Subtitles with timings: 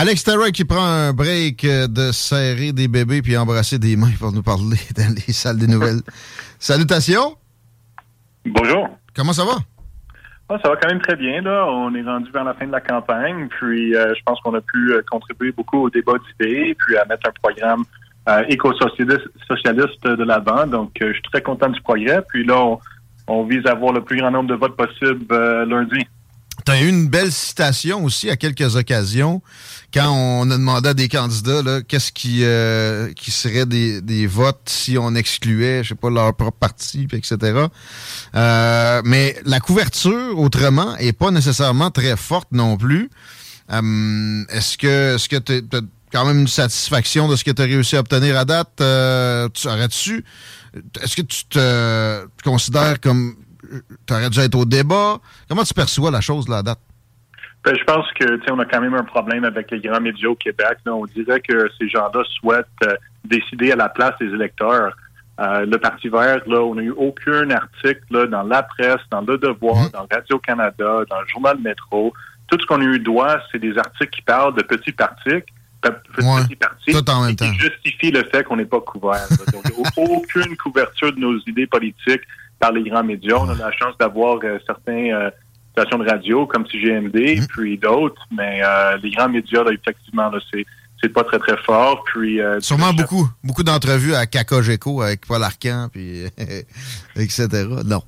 [0.00, 4.14] Alex Terra qui prend un break euh, de serrer des bébés puis embrasser des mains
[4.16, 6.02] pour nous parler dans les salles des nouvelles.
[6.60, 7.34] Salutations.
[8.46, 8.90] Bonjour.
[9.12, 9.56] Comment ça va?
[10.50, 11.42] Ah, ça va quand même très bien.
[11.42, 11.66] Là.
[11.66, 13.48] On est rendu vers la fin de la campagne.
[13.58, 17.04] Puis euh, je pense qu'on a pu euh, contribuer beaucoup au débat d'idées, puis à
[17.06, 17.82] mettre un programme
[18.28, 20.64] euh, éco-socialiste socialiste de l'avant.
[20.68, 22.22] Donc euh, je suis très content du progrès.
[22.28, 22.78] Puis là, on,
[23.26, 26.06] on vise à avoir le plus grand nombre de votes possible euh, lundi.
[26.68, 29.40] Tu as eu une belle citation aussi à quelques occasions
[29.94, 34.68] quand on a demandé à des candidats qu'est-ce qui, euh, qui serait des, des votes
[34.68, 37.68] si on excluait, je sais pas, leur propre parti, etc.
[38.34, 43.08] Euh, mais la couverture, autrement, est pas nécessairement très forte non plus.
[43.72, 45.80] Euh, est-ce que est-ce que tu as
[46.12, 48.74] quand même une satisfaction de ce que tu as réussi à obtenir à date?
[49.54, 50.22] Tu aurais-tu
[51.02, 53.36] est-ce que tu te considères comme
[54.10, 55.18] aurais dû être au débat?
[55.48, 56.78] Comment tu perçois la chose à date?
[57.64, 60.28] Ben, je pense que tu on a quand même un problème avec les grands médias
[60.28, 60.78] au Québec.
[60.86, 60.94] Là.
[60.94, 64.96] On dirait que ces gens-là souhaitent euh, décider à la place des électeurs.
[65.40, 69.20] Euh, le Parti vert, là, on n'a eu aucun article là, dans la presse, dans
[69.20, 72.12] Le Devoir, dans Radio-Canada, dans le journal Métro.
[72.48, 75.42] Tout ce qu'on a eu droit, c'est des articles qui parlent de petits partis,
[75.82, 77.52] pe- petits Ouais, partis, tout en même qui temps.
[77.52, 79.26] justifient le fait qu'on n'est pas couvert.
[79.52, 79.64] Donc,
[79.96, 82.22] aucune couverture de nos idées politiques
[82.58, 83.36] par les grands médias.
[83.38, 85.30] On a la chance d'avoir euh, certains euh,
[85.72, 90.38] stations de radio comme CGMD, puis d'autres, mais euh, les grands médias, là, effectivement, là,
[90.52, 90.64] c'est
[91.00, 92.02] c'est pas très très fort.
[92.12, 96.24] Puis euh, Sûrement beaucoup, beaucoup d'entrevues à Cacogeco avec Paul Arcan, puis
[97.16, 97.46] etc.
[97.86, 98.02] Non.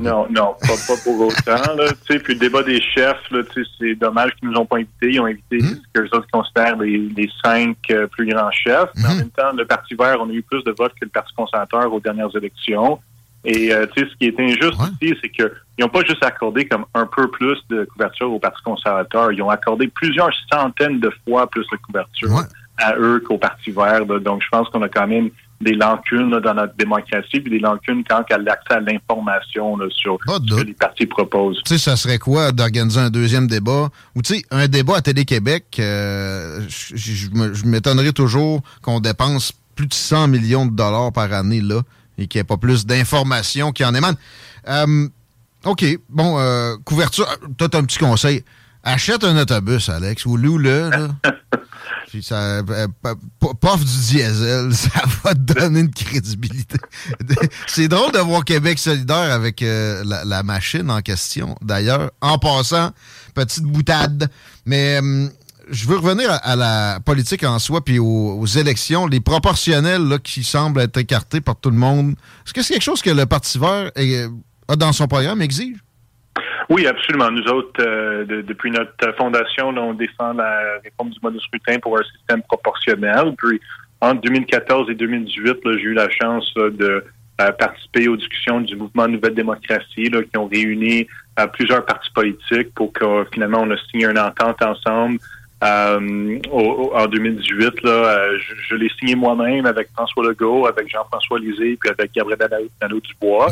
[0.00, 1.74] Non, non, pas, pas pour autant.
[1.76, 3.42] Là, tu sais, puis le débat des chefs, là,
[3.78, 5.12] c'est dommage qu'ils nous ont pas invités.
[5.12, 5.68] Ils ont invité Hmm.
[5.68, 8.88] ce que les autres considèrent les, les cinq euh, plus grands chefs.
[8.96, 11.10] Mais en même temps, le Parti vert, on a eu plus de votes que le
[11.10, 12.98] Parti conservateur aux dernières élections.
[13.44, 16.66] Et euh, tu sais, ce qui est injuste ici, c'est qu'ils n'ont pas juste accordé
[16.66, 19.32] comme un peu plus de couverture au Parti conservateur.
[19.32, 22.42] Ils ont accordé plusieurs centaines de fois plus de couverture
[22.78, 24.04] à eux qu'au Parti vert.
[24.06, 24.18] là.
[24.18, 27.58] Donc, je pense qu'on a quand même des lacunes là, dans notre démocratie, puis des
[27.58, 31.60] lacunes quant à l'accès à l'information sur ce que les partis proposent.
[31.64, 33.88] Tu sais, ça serait quoi d'organiser un deuxième débat?
[34.14, 39.94] Ou tu sais, un débat à Télé-Québec, euh, je m'étonnerais toujours qu'on dépense plus de
[39.94, 41.82] 100 millions de dollars par année, là,
[42.18, 44.16] et qu'il n'y ait pas plus d'informations qui en émanent.
[44.68, 45.08] Euh,
[45.64, 47.26] OK, bon, euh, couverture.
[47.56, 48.44] Toi, t'as un petit conseil.
[48.82, 51.08] Achète un autobus, Alex, ou loue-le, là.
[52.08, 52.62] Puis ça, euh,
[53.02, 56.76] p- pof du diesel, ça va te donner une crédibilité.
[57.66, 61.56] C'est drôle de voir Québec solidaire avec euh, la, la machine en question.
[61.60, 62.92] D'ailleurs, en passant,
[63.34, 64.30] petite boutade.
[64.64, 65.28] Mais euh,
[65.70, 70.42] je veux revenir à, la politique en soi puis aux, élections, les proportionnels là, qui
[70.42, 72.12] semblent être écartés par tout le monde.
[72.44, 73.90] Est-ce que c'est quelque chose que le Parti vert
[74.68, 75.76] a dans son programme, exige?
[76.70, 77.30] Oui, absolument.
[77.30, 81.78] Nous autres, euh, de- depuis notre fondation, on défend la réforme du mode de scrutin
[81.78, 83.34] pour un système proportionnel.
[83.36, 83.60] Puis,
[84.00, 87.04] entre 2014 et 2018, là, j'ai eu la chance de
[87.40, 91.06] euh, participer aux discussions du mouvement Nouvelle Démocratie, qui ont réuni
[91.38, 95.18] euh, plusieurs partis politiques pour que finalement on a signé une entente ensemble.
[95.64, 100.66] Euh, au- au- en 2018, là, euh, je, je l'ai signé moi-même avec François Legault,
[100.66, 102.38] avec Jean-François Lisée, puis avec Gabriel
[102.82, 103.48] Nadeau-Dubois.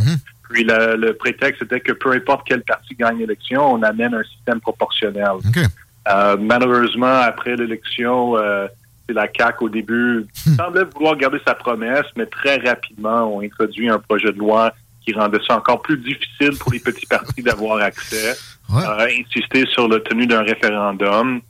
[0.51, 4.23] Puis le, le prétexte était que peu importe quel parti gagne l'élection, on amène un
[4.25, 5.27] système proportionnel.
[6.09, 8.67] Euh, malheureusement, après l'élection, euh,
[9.09, 10.27] c'est la CAQ au début
[10.57, 14.73] semblait vouloir garder sa promesse, mais très rapidement, on introduit un projet de loi
[15.05, 18.35] qui rendait ça encore plus difficile pour les petits partis d'avoir accès.
[19.01, 21.41] Euh, insister sur la tenue d'un référendum.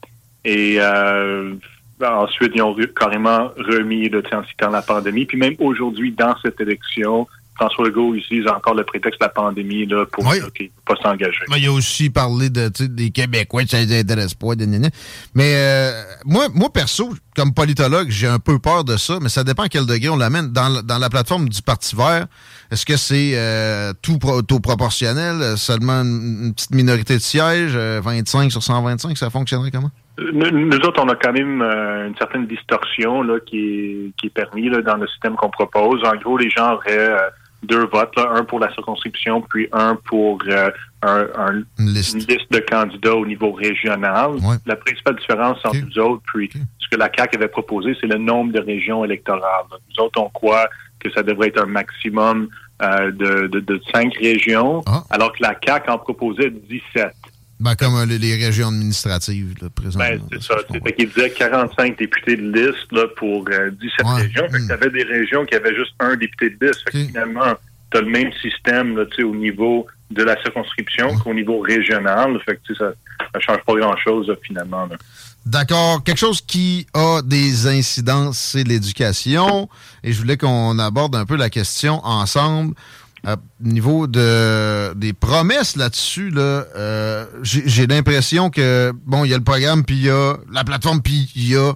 [0.45, 1.55] Et euh,
[2.03, 5.25] ensuite, ils ont re- carrément remis le en citant la pandémie.
[5.27, 9.87] Puis même aujourd'hui, dans cette élection, François Legault utilise encore le prétexte de la pandémie
[9.87, 10.39] là, pour Oui.
[10.87, 11.39] pas s'engager.
[11.51, 14.57] Mais il a aussi parlé de, des Québécois, ça les intéresse pas.
[14.57, 14.89] gna.
[15.35, 19.45] Mais euh, moi, moi, perso, comme politologue, j'ai un peu peur de ça, mais ça
[19.45, 20.51] dépend à quel degré on l'amène.
[20.51, 22.27] Dans, la- dans la plateforme du Parti vert,
[22.73, 27.73] est-ce que c'est euh, tout pro- taux proportionnel, seulement une, une petite minorité de sièges,
[27.77, 29.91] euh, 25 sur 125, ça fonctionnerait comment?
[30.19, 34.31] Nous, autres, on a quand même euh, une certaine distorsion là, qui, est, qui est
[34.31, 36.03] permis là, dans le système qu'on propose.
[36.05, 37.19] En gros, les gens auraient euh,
[37.63, 40.71] deux votes, là, un pour la circonscription, puis un pour euh,
[41.03, 42.53] un, un- Une une liste.
[42.53, 44.33] de candidats au niveau régional.
[44.33, 44.57] Ouais.
[44.67, 48.19] La principale différence entre nous autres, puis ce que la CAQ avait proposé, c'est le
[48.19, 49.65] nombre de régions électorales.
[49.71, 50.69] Nous autres, on croit
[51.01, 52.49] que ça devrait être un maximum
[52.83, 55.05] euh, de, de, de cinq régions, Ah.
[55.11, 57.13] alors que la CAQ en proposait 17.
[57.63, 60.05] Ben, comme euh, les, les régions administratives, là, présentement.
[60.09, 60.55] Ben, c'est ça.
[60.69, 60.85] comprends.
[60.85, 64.23] fait qu'il disait 45 députés de liste là, pour euh, 17 Ouais.
[64.23, 64.49] régions.
[64.51, 64.69] Fait que Mm.
[64.69, 66.83] t'avais des régions qui avaient juste un député de liste.
[66.85, 67.07] Fait que Ok.
[67.09, 67.55] finalement,
[67.91, 72.39] tu as le même système là, au niveau de la circonscription qu'au niveau régional.
[72.45, 72.87] Fait que ça
[73.35, 74.87] ne change pas grand-chose finalement.
[74.87, 74.97] là.
[75.47, 76.03] D'accord.
[76.05, 79.69] Quelque chose qui a des incidences, c'est l'éducation.
[80.05, 82.75] Et je voulais qu'on aborde un peu la question ensemble.
[83.25, 89.39] À niveau de des promesses là-dessus, là, euh, j'ai l'impression que bon, il y a
[89.39, 91.73] le programme, puis il y a la plateforme, puis il y a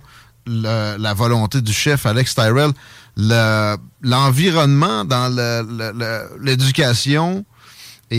[0.47, 2.73] le- la volonté du chef Alex Tyrell.
[3.17, 7.45] Le- L'environnement dans le- le- l'éducation
[8.11, 8.19] est,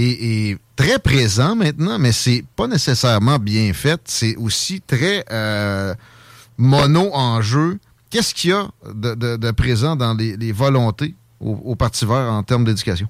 [0.51, 3.99] est très présent maintenant, mais c'est pas nécessairement bien fait.
[4.05, 5.93] C'est aussi très euh,
[6.57, 7.77] mono en jeu.
[8.09, 12.05] Qu'est-ce qu'il y a de, de- de présent dans les, les volontés au, au Parti
[12.05, 13.07] vert en termes d'éducation?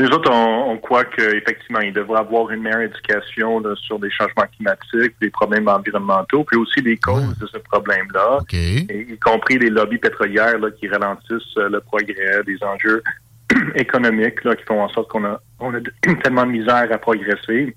[0.00, 4.10] Nous autres, on, on croit qu'effectivement, il devrait avoir une meilleure éducation là, sur les
[4.10, 8.38] changements climatiques, les problèmes environnementaux, puis aussi les causes de ce problème-là.
[8.40, 8.54] OK.
[8.54, 13.02] et- y compris les lobbies pétrolières là, qui ralentissent euh, le progrès, des enjeux
[13.76, 15.78] économiques là, qui font en sorte qu'on a, on a
[16.22, 17.76] tellement de misère à progresser.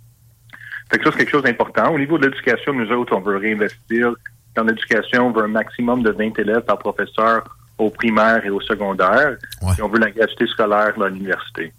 [0.90, 1.94] Fait que ça, c'est quelque chose d'important.
[1.94, 4.14] Au niveau de l'éducation, nous autres, on veut réinvestir
[4.56, 5.28] dans l'éducation.
[5.28, 7.44] On veut un maximum de 20 élèves par professeur
[7.78, 9.38] au primaire et au secondaire.
[9.62, 9.74] Ouais.
[9.78, 11.74] Et on veut la gratuité scolaire là, à l'université.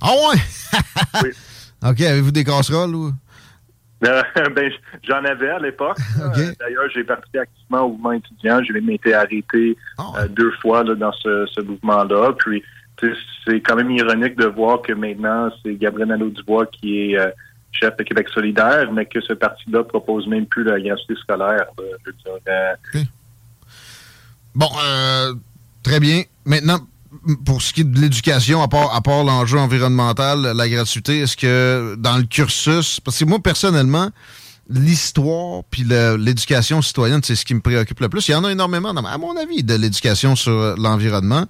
[0.00, 0.40] Ah ouais?
[1.24, 1.30] Oui.
[1.90, 3.12] OK, avez-vous des casseroles ou?
[4.06, 4.22] Euh,
[4.54, 4.70] ben,
[5.02, 5.98] j'en avais à l'époque.
[6.20, 8.62] Euh, D'ailleurs, j'ai participé activement au mouvement étudiant.
[8.62, 12.32] J'ai même été arrêté Ah euh, deux fois là, dans ce, ce mouvement-là.
[12.38, 12.62] Puis,
[13.44, 17.18] c'est quand même ironique de voir que maintenant, c'est Gabriel Nadeau-Dubois qui est
[17.72, 21.66] chef de Québec solidaire, mais que ce parti-là propose même plus la gratuité scolaire.
[21.76, 21.84] là.
[22.06, 22.40] Je veux
[22.94, 23.06] dire,
[24.54, 25.34] Bon, euh,
[25.82, 26.22] très bien.
[26.44, 26.78] Maintenant,
[27.44, 31.36] pour ce qui est de l'éducation, à part, à part l'enjeu environnemental, la gratuité, est-ce
[31.36, 34.10] que dans le cursus, parce que moi, personnellement,
[34.70, 38.28] l'histoire puis l'éducation citoyenne, c'est ce qui me préoccupe le plus.
[38.28, 41.46] Il y en a énormément, à mon avis, de l'éducation sur l'environnement.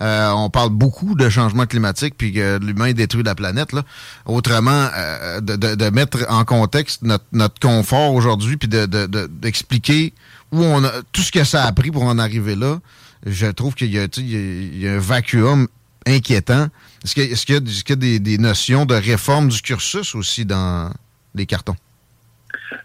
[0.00, 3.72] Euh, on parle beaucoup de changement climatique puis que l'humain détruit la planète.
[3.72, 3.82] Là.
[4.24, 9.26] Autrement, euh, de, de- de mettre en contexte notre, notre confort aujourd'hui puis de- de-
[9.26, 10.14] d'expliquer
[10.50, 12.78] où on a tout ce que ça a pris pour en arriver là.
[13.24, 15.68] Je trouve qu'il y, a, y un vacuum
[16.06, 16.66] inquiétant.
[17.04, 20.90] Est-ce qu'il y a, y y des, des notions de réforme du cursus aussi dans
[21.34, 21.76] les cartons?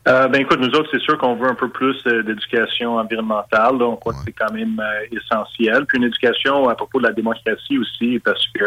[0.07, 3.81] Euh, ben écoute, nous autres, c'est sûr qu'on veut un peu plus euh, d'éducation environnementale.
[3.81, 4.19] On croit Ouais.
[4.19, 5.86] que c'est quand même euh, essentiel.
[5.86, 8.66] Puis une éducation à propos de la démocratie aussi, parce que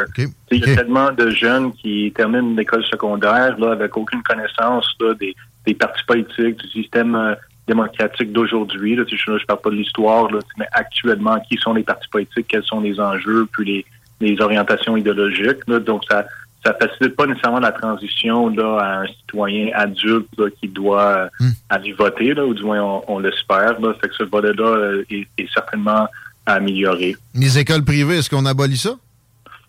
[0.51, 5.15] il y a tellement de jeunes qui terminent l'école secondaire là, avec aucune connaissance là,
[5.15, 5.35] des,
[5.67, 7.35] des partis politiques, du système euh,
[7.75, 8.97] démocratique d'aujourd'hui.
[8.97, 9.05] Là.
[9.05, 12.09] Tu sais, Je ne parle pas de l'histoire, là, mais actuellement, qui sont les partis
[12.17, 13.83] politiques, quels sont les enjeux, puis les,
[14.29, 15.63] les orientations idéologiques.
[15.69, 15.79] Là.
[15.91, 16.19] Donc, ça
[16.63, 21.53] ça facilite pas nécessairement la transition là, à un citoyen adulte là, qui doit Hmm.
[21.71, 23.81] aller voter, là, ou du moins on, on l'espère.
[23.81, 23.95] Là.
[24.01, 26.07] Fait que ce volet-là euh, est, est certainement
[26.45, 27.17] à améliorer.
[27.35, 28.93] Les écoles privées, est-ce qu'on abolit ça?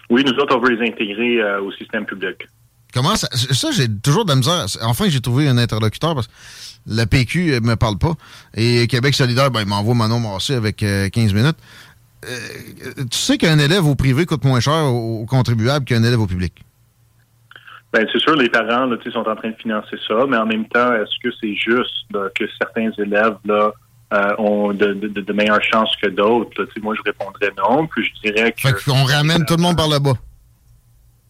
[0.10, 2.38] Oui, nous autres, on veut les intégrer euh, au système public.
[2.94, 3.30] Comment ça?
[3.32, 4.66] Ça, j'ai toujours de la misère.
[4.82, 6.34] Enfin, j'ai trouvé un interlocuteur parce que
[6.88, 8.14] la PQ euh, me parle pas.
[8.56, 11.58] Et Québec solidaire, ben, il m'envoie Manon Massé avec euh, 15 minutes.
[12.26, 16.28] Euh, tu sais qu'un élève au privé coûte moins cher aux, contribuables qu'un élève au
[16.28, 16.54] public?
[17.94, 20.66] Ben, c'est sûr, les parents là, sont en train de financer ça, mais en même
[20.68, 23.72] temps, est-ce que c'est juste là, que certains élèves là,
[24.14, 26.66] euh, ont de, de, de meilleures chances que d'autres?
[26.82, 27.88] Moi, je répondrais non.
[27.88, 28.62] Puis je dirais que.
[28.62, 30.14] Fait qu'on ramène tout le monde par le bas.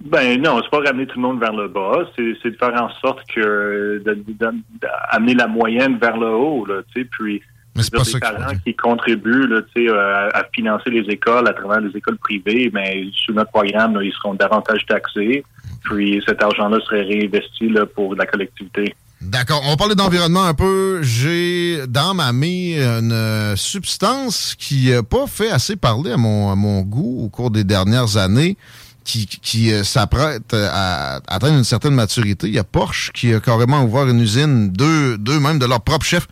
[0.05, 2.89] Ben non, c'est pas ramener tout le monde vers le bas, c'est de faire en
[2.99, 7.41] sorte que d'amener la moyenne vers le haut, là, tu sais, puis
[7.75, 11.47] Mais c'est pas ça parents qui contribuent là, tu sais, euh, à, financer les écoles
[11.47, 15.43] à travers les écoles privées, mais sous notre programme, là, ils seront davantage taxés.
[15.83, 18.93] Puis cet argent-là serait réinvesti là, pour la collectivité.
[19.21, 19.61] D'accord.
[19.65, 21.03] On va parler d'environnement un peu.
[21.03, 26.81] J'ai dans ma main une substance qui n'a pas fait assez parler à mon, mon
[26.81, 28.57] goût au cours des dernières années,
[29.03, 32.47] qui, euh, s'apprête à atteindre une certaine maturité.
[32.47, 35.81] Il y a Porsche qui a carrément ouvert une usine, deux, deux même de leur
[35.81, 36.27] propre chef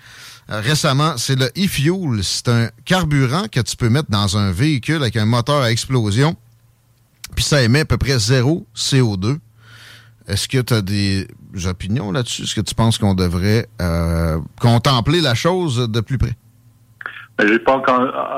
[0.52, 1.18] euh, récemment.
[1.18, 2.24] C'est le e-fuel.
[2.24, 6.36] C'est un carburant que tu peux mettre dans un véhicule avec un moteur à explosion.
[7.36, 9.38] Puis ça émet à peu près zéro CO2.
[10.28, 11.28] Est-ce que tu as des
[11.66, 12.44] opinions là-dessus?
[12.44, 16.36] Est-ce que tu penses qu'on devrait euh, contempler la chose de plus près?
[17.39, 17.81] Ben, j'ai pas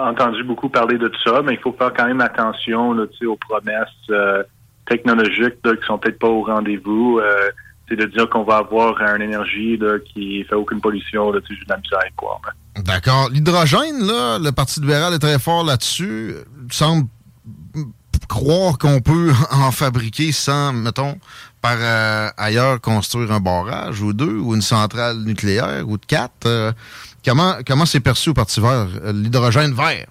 [0.08, 3.88] entendu beaucoup parler de ça, mais il faut faire quand même attention là, aux promesses
[4.12, 4.44] euh,
[4.86, 7.18] technologiques là, qui sont peut-être pas au rendez-vous.
[7.20, 7.50] Euh,
[7.90, 11.70] c'est de dire qu'on va avoir une énergie là, qui fait aucune pollution, j'ai de
[11.70, 12.40] la misère quoi.
[12.78, 13.30] D'accord.
[13.32, 16.36] L'hydrogène, là, le Parti libéral est très fort là-dessus.
[16.70, 17.08] semble
[18.30, 21.18] croire qu'on peut en fabriquer sans, mettons,
[21.60, 26.76] par euh, ailleurs construire un barrage ou deux ou une centrale nucléaire ou de quatre.
[27.22, 30.08] Euh, comment comment c'est perçu au Parti vert, euh, l'hydrogène vert?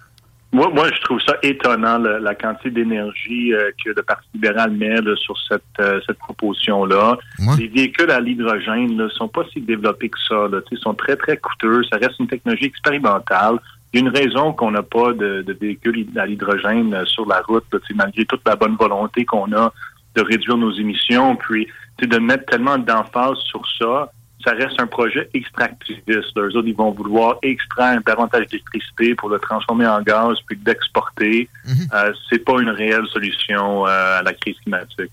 [0.52, 3.52] Moi, moi, je trouve ça étonnant, la, quantité d'énergie
[3.85, 5.62] que le Parti libéral met sur cette,
[6.05, 7.19] cette proposition-là.
[7.57, 10.49] Les véhicules à l'hydrogène ne sont pas si développés que ça.
[10.73, 11.85] Ils sont très, très coûteux.
[11.85, 13.61] Ça reste une technologie expérimentale.
[13.93, 17.43] Il y a une raison qu'on n'a pas de, de, véhicules à l'hydrogène sur la
[17.43, 17.64] route,
[17.95, 19.73] malgré toute la bonne volonté qu'on a
[20.17, 21.69] de réduire nos émissions, puis
[22.07, 24.11] de mettre tellement d'emphase sur ça,
[24.44, 26.37] ça reste un projet extractiviste.
[26.37, 31.49] Eux autres, ils vont vouloir extraire davantage d'électricité pour le transformer en gaz puis d'exporter.
[31.66, 31.88] Mhm.
[31.94, 35.11] euh, c'est pas une réelle solution euh, à la crise climatique.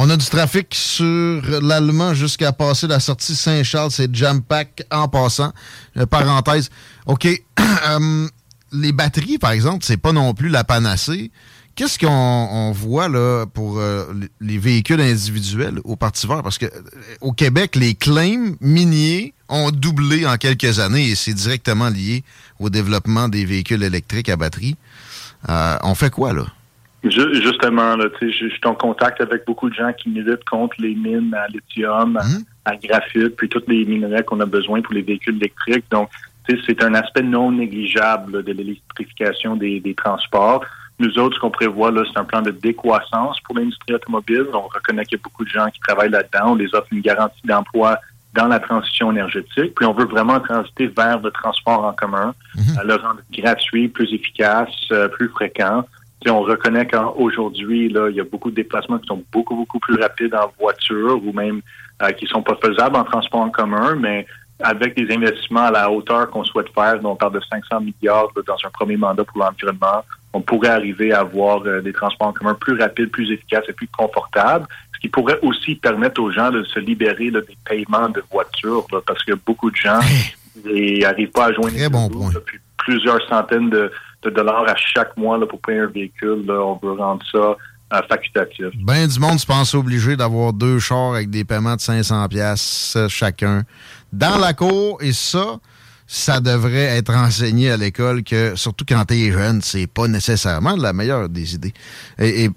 [0.00, 3.90] On a du trafic sur l'Allemand jusqu'à passer la sortie Saint-Charles.
[3.90, 5.52] C'est jam-pack en passant.
[5.96, 6.70] Euh, parenthèse.
[7.06, 7.26] OK.
[8.70, 11.30] Les batteries, par exemple, c'est pas non plus la panacée.
[11.78, 14.06] Qu'est-ce qu'on voit là pour euh,
[14.40, 16.42] les véhicules individuels au Parti vert?
[16.42, 16.80] Parce que euh,
[17.20, 22.24] au Québec, les claims miniers ont doublé en quelques années et c'est directement lié
[22.58, 24.74] au développement des véhicules électriques à batterie.
[25.48, 26.46] Euh, on fait quoi là?
[27.04, 30.96] Justement, là, je, je suis en contact avec beaucoup de gens qui militent contre les
[30.96, 32.78] mines à lithium, à, hum?
[32.82, 35.84] graphite, puis tous les minerais qu'on a besoin pour les véhicules électriques.
[35.92, 36.10] Donc,
[36.66, 40.64] c'est un aspect non négligeable de l'électrification des, des transports.
[40.98, 44.46] Nous autres, ce qu'on prévoit, là, c'est un plan de décroissance pour l'industrie automobile.
[44.52, 46.52] On reconnaît qu'il y a beaucoup de gens qui travaillent là-dedans.
[46.52, 47.98] On les offre une garantie d'emploi
[48.34, 49.74] dans la transition énergétique.
[49.74, 52.86] Puis on veut vraiment transiter vers le transport en commun, mhm.
[52.86, 55.84] le rendre gratuit, plus efficace, euh, plus fréquent.
[56.20, 59.78] Puis on reconnaît qu'aujourd'hui, là, il y a beaucoup de déplacements qui sont beaucoup, beaucoup
[59.78, 61.62] plus rapides en voiture ou même
[62.02, 64.26] euh, qui sont pas faisables en transport en commun, mais
[64.60, 68.28] avec des investissements à la hauteur qu'on souhaite faire, dont on parle de 500 milliards
[68.46, 72.32] dans un premier mandat pour l'environnement, on pourrait arriver à avoir euh, des transports en
[72.32, 76.50] commun plus rapides, plus efficaces et plus confortables, ce qui pourrait aussi permettre aux gens
[76.50, 80.00] de se libérer des paiements de voitures, parce que beaucoup de gens
[80.64, 81.88] n'arrivent pas à joindre Très
[82.78, 83.90] plusieurs centaines de,
[84.24, 86.44] dollars à chaque mois pour payer un véhicule.
[86.48, 87.56] on veut rendre ça
[87.94, 88.66] euh, facultatif.
[88.82, 92.98] Ben du monde se pense obligé d'avoir deux chars avec des paiements de 500 pièces
[93.08, 93.62] chacun
[94.12, 95.58] dans la cour et ça
[96.10, 100.94] ça devrait être enseigné à l'école que, surtout quand t'es jeune, c'est pas nécessairement la
[100.94, 101.74] meilleure des idées.
[102.18, 102.48] Et,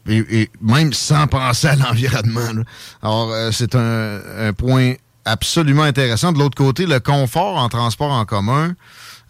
[0.61, 2.63] même sans penser à l'environnement.
[3.03, 4.93] Alors, euh, c'est un, point
[5.25, 6.31] absolument intéressant.
[6.31, 8.71] De l'autre côté, le confort en transport en commun,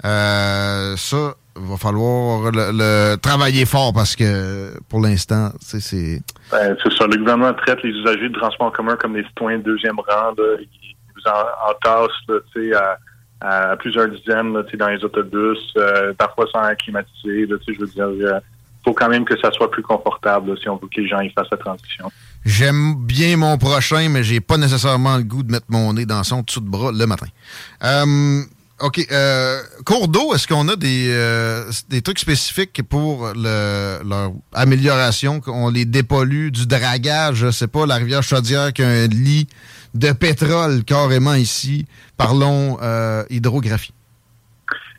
[0.05, 6.21] euh, ça, va falloir le, travailler fort parce que pour l'instant, c'est.
[6.51, 7.07] Ben, c'est ça.
[7.07, 10.33] Le gouvernement traite les usagers de transport en commun comme des citoyens de deuxième rang.
[10.37, 10.57] Là.
[10.61, 12.97] Ils vous en, entassent à
[13.41, 17.47] à plusieurs dizaines là, dans les autobus, euh, parfois sans climatiser.
[17.47, 18.39] Là, je veux dire, il euh,
[18.85, 21.29] faut quand même que ça soit plus confortable si on veut que les gens y
[21.31, 22.11] fassent la transition.
[22.45, 26.23] J'aime bien mon prochain, mais j'ai pas nécessairement le goût de mettre mon nez dans
[26.23, 27.27] son dessous de bras le matin.
[27.83, 28.41] Euh,
[28.79, 29.07] OK.
[29.11, 35.85] Euh, cours d'eau, est-ce qu'on a des, trucs spécifiques pour le, leur amélioration, qu'on les
[35.85, 39.47] dépollue, du dragage, je sais pas, la rivière Chaudière qui a un lit
[39.93, 41.85] de pétrole carrément ici.
[42.17, 43.93] Parlons euh, hydrographie.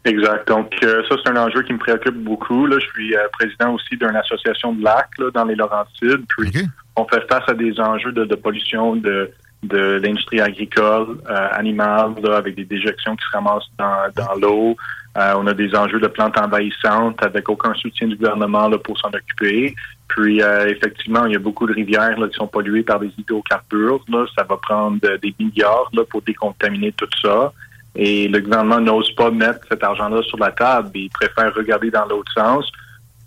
[0.05, 0.49] Exact.
[0.49, 2.67] Donc, euh, ça, c'est un enjeu qui me préoccupe beaucoup.
[2.67, 2.79] Là.
[2.81, 6.25] Je suis euh, président aussi d'une association de lacs dans les Laurentides.
[6.29, 9.31] Puis, on fait face à des enjeux de, pollution de,
[9.63, 11.19] de l'industrie agricole,
[11.53, 14.77] animale, avec des déjections qui se ramassent dans, dans l'eau.
[15.17, 19.09] on a des enjeux de plantes envahissantes avec aucun soutien du gouvernement là, pour s'en
[19.09, 19.75] occuper.
[20.09, 23.11] Puis, euh, effectivement, il y a beaucoup de rivières là, qui sont polluées par des
[23.17, 24.05] hydrocarbures.
[24.09, 24.27] Là.
[24.37, 27.53] Ça va prendre des milliards là, pour décontaminer tout ça.
[27.95, 30.91] Et le gouvernement n'ose pas mettre cet argent-là sur la table.
[30.95, 32.71] Il préfère regarder dans l'autre sens,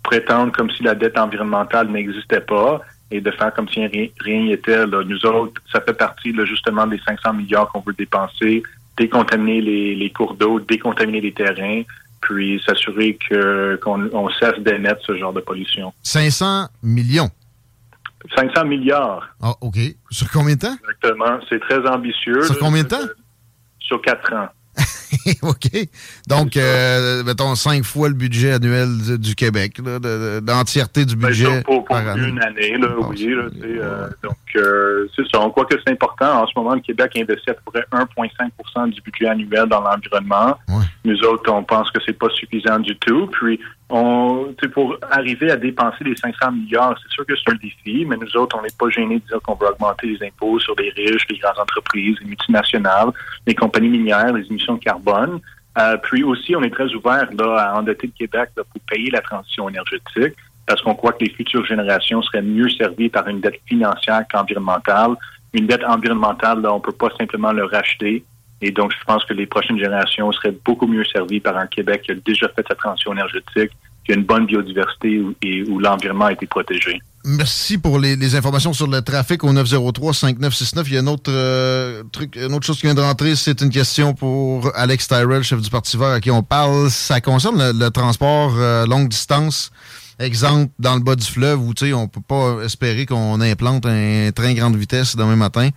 [0.02, 2.80] prétendre comme si la dette environnementale n'existait pas
[3.10, 4.86] et de faire comme si rien n'était.
[4.86, 8.62] Nous autres, ça fait partie là, justement des 500 milliards qu'on veut dépenser,
[8.96, 11.82] décontaminer les cours d'eau, décontaminer les terrains,
[12.26, 15.92] puis s'assurer que qu'on on cesse d'émettre ce genre de pollution.
[16.02, 17.30] 500 millions.
[18.36, 19.28] 500 milliards.
[19.40, 19.78] Ah, OK.
[20.10, 20.76] Sur combien de temps?
[20.80, 21.38] Exactement.
[21.48, 22.42] C'est très ambitieux.
[22.42, 23.06] Sur combien de temps?
[23.78, 24.48] Sur quatre ans.
[25.42, 25.88] OK.
[26.26, 29.80] Donc, euh, mettons, cinq fois le budget annuel du, Québec,
[30.42, 31.62] d'entièreté du ben, budget.
[31.62, 33.26] pour, une année, là, oui.
[33.26, 35.40] Là, euh, donc, euh, c'est ça.
[35.40, 36.42] On croit que c'est important.
[36.42, 40.56] En ce moment, le Québec investit à peu près 1,5% du budget annuel dans l'environnement.
[41.04, 43.28] Nous autres, on pense que c'est pas suffisant du tout.
[43.28, 48.04] Puis, on, pour arriver à dépenser les 500 milliards, c'est sûr que c'est un défi,
[48.04, 50.74] mais nous autres, on n'est pas gênés de dire qu'on veut augmenter les impôts sur
[50.76, 53.10] les riches, les grandes entreprises, les multinationales,
[53.46, 55.40] les compagnies minières, les émissions de carbone.
[55.78, 59.20] Euh, puis aussi, on est très ouvert là, à endetter le Québec pour payer la
[59.20, 60.34] transition énergétique
[60.66, 65.12] parce qu'on croit que les futures générations seraient mieux servies par une dette financière qu'environnementale.
[65.52, 68.24] Une dette environnementale, là, on peut pas simplement le racheter.
[68.62, 72.02] Et donc, je pense que les prochaines générations seraient beaucoup mieux servies par un Québec
[72.02, 73.70] qui a déjà fait sa transition énergétique,
[74.04, 76.98] qui a une bonne biodiversité et où l'environnement a été protégé.
[77.28, 80.84] Merci pour les, informations sur le trafic au 903-5969.
[80.86, 83.34] Il y a autre euh, truc, une autre chose qui vient de rentrer.
[83.34, 86.88] C'est une question pour Alex Tyrell, chef du Parti vert à qui on parle.
[86.88, 89.72] Ça concerne le, transport euh, longue distance.
[90.18, 94.54] Exemple, dans le bas du fleuve où on peut pas espérer qu'on implante un train
[94.54, 95.68] grande vitesse demain matin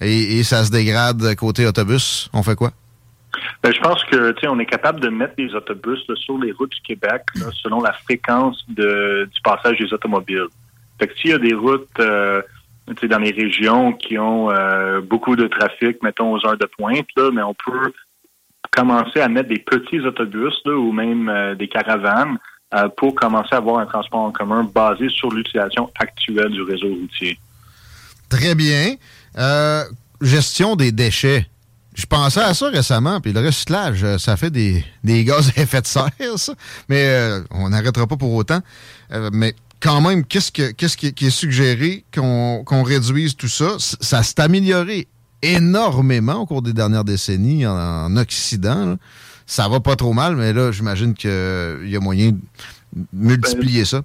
[0.00, 2.30] et, ça se dégrade côté autobus.
[2.32, 2.70] On fait quoi?
[3.62, 6.80] Ben, je pense que on est capable de mettre des autobus sur les routes du
[6.82, 7.22] Québec
[7.62, 10.46] selon la fréquence de, du passage des automobiles.
[10.98, 12.42] Fait que s'il y a des routes euh,
[13.08, 17.30] dans les régions qui ont euh, beaucoup de trafic, mettons aux heures de pointe, là,
[17.32, 17.92] mais on peut
[18.70, 22.38] commencer à mettre des petits autobus là, ou même euh, des caravanes
[22.74, 26.88] euh, pour commencer à avoir un transport en commun basé sur l'utilisation actuelle du réseau
[26.88, 27.38] routier.
[28.28, 28.96] Très bien.
[30.20, 31.46] gestion des déchets.
[31.94, 35.80] Je pensais à ça récemment, puis le recyclage, ça fait des, des gaz à effet
[35.80, 36.54] de serre, ça.
[36.88, 38.60] Mais on n'arrêtera pas pour autant.
[39.32, 43.76] mais quand même, qu'est-ce qui, est suggéré qu'on, réduise tout ça?
[43.78, 45.08] Ça s'est amélioré
[45.42, 48.96] énormément au cours des dernières décennies en, Occident.
[49.50, 51.28] Ça va pas trop mal, mais là, j'imagine qu'il
[51.88, 52.38] y a moyen de
[53.12, 54.02] multiplier ça.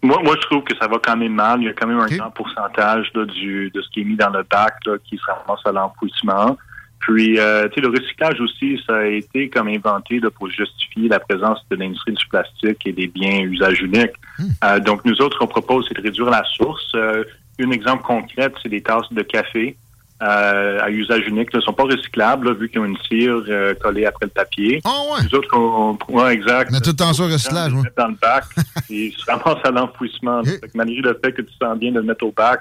[0.00, 1.60] Moi, moi, je trouve que ça va quand même mal.
[1.60, 4.30] Il y a quand même un grand pourcentage du, de ce qui est mis dans
[4.30, 4.76] le bac
[5.10, 6.56] qui se ramasse à l'enfouissement.
[7.00, 11.18] Puis, euh, tu sais, le recyclage aussi, ça a été comme inventé pour justifier la
[11.18, 14.12] présence de l'industrie du plastique et des biens usage unique.
[14.38, 14.44] Hmm.
[14.62, 16.92] Euh, donc, nous autres, ce qu'on propose, c'est de réduire la source.
[16.94, 17.24] Euh,
[17.58, 19.76] un exemple concret, c'est des tasses de café
[20.22, 21.52] euh, à usage unique.
[21.52, 23.42] ne sont pas recyclables, vu qu'ils ont une cire
[23.80, 24.80] collée après le papier.
[24.84, 25.24] Ah ouais?
[25.24, 26.70] Nous autres, on, ouais, exact.
[26.72, 27.82] Mais tout le temps ça recyclage, oui.
[27.96, 28.44] dans le bac
[28.90, 30.42] et se ramasse à l'enfouissement.
[30.74, 32.60] Malgré le fait que tu sens bien de le mettre au bac,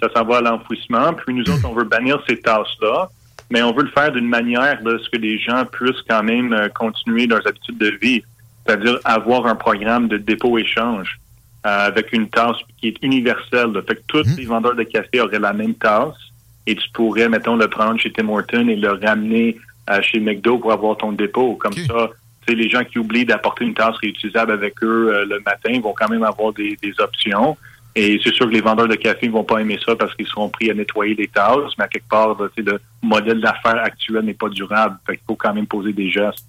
[0.00, 1.12] ça s'en va à l'enfouissement.
[1.14, 3.08] Puis nous autres, on veut bannir ces tasses-là
[3.50, 6.52] mais on veut le faire d'une manière là, ce que les gens puissent quand même
[6.52, 8.22] euh, continuer leurs habitudes de vie,
[8.66, 11.20] c'est-à-dire avoir un programme de dépôt-échange
[11.66, 13.70] euh, avec une tasse qui est universelle.
[13.86, 14.36] Fait que tous mmh.
[14.36, 16.16] les vendeurs de café auraient la même tasse
[16.66, 19.56] et tu pourrais, mettons, le prendre chez Tim Hortons et le ramener
[19.90, 21.56] euh, chez McDo pour avoir ton dépôt.
[21.56, 22.10] Comme ça,
[22.48, 26.24] les gens qui oublient d'apporter une tasse réutilisable avec eux le matin vont quand même
[26.24, 27.56] avoir des options.
[27.96, 30.26] Et c'est sûr que les vendeurs de café ne vont pas aimer ça parce qu'ils
[30.26, 34.34] seront pris à nettoyer les tasses, mais à quelque part, le modèle d'affaires actuel n'est
[34.34, 34.98] pas durable.
[35.06, 36.44] Fait faut quand même poser des gestes.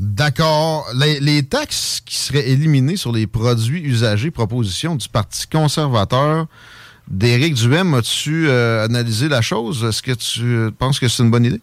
[0.00, 0.86] D'accord.
[1.20, 6.46] Les, taxes qui seraient éliminées sur les produits usagés, proposition du Parti conservateur
[7.08, 9.84] d'Éric Duhem, as-tu euh, analysé la chose?
[9.84, 11.60] Est-ce que tu penses que c'est une bonne idée?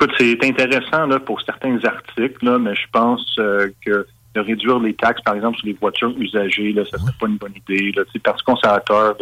[0.00, 4.94] Écoute, c'est intéressant là, pour certains articles, mais je pense euh, que de réduire les
[4.94, 7.92] taxes, par exemple, sur les voitures usagées, là, ça serait pas une bonne idée.
[7.96, 8.04] Là.
[8.22, 9.16] Parti conservateur,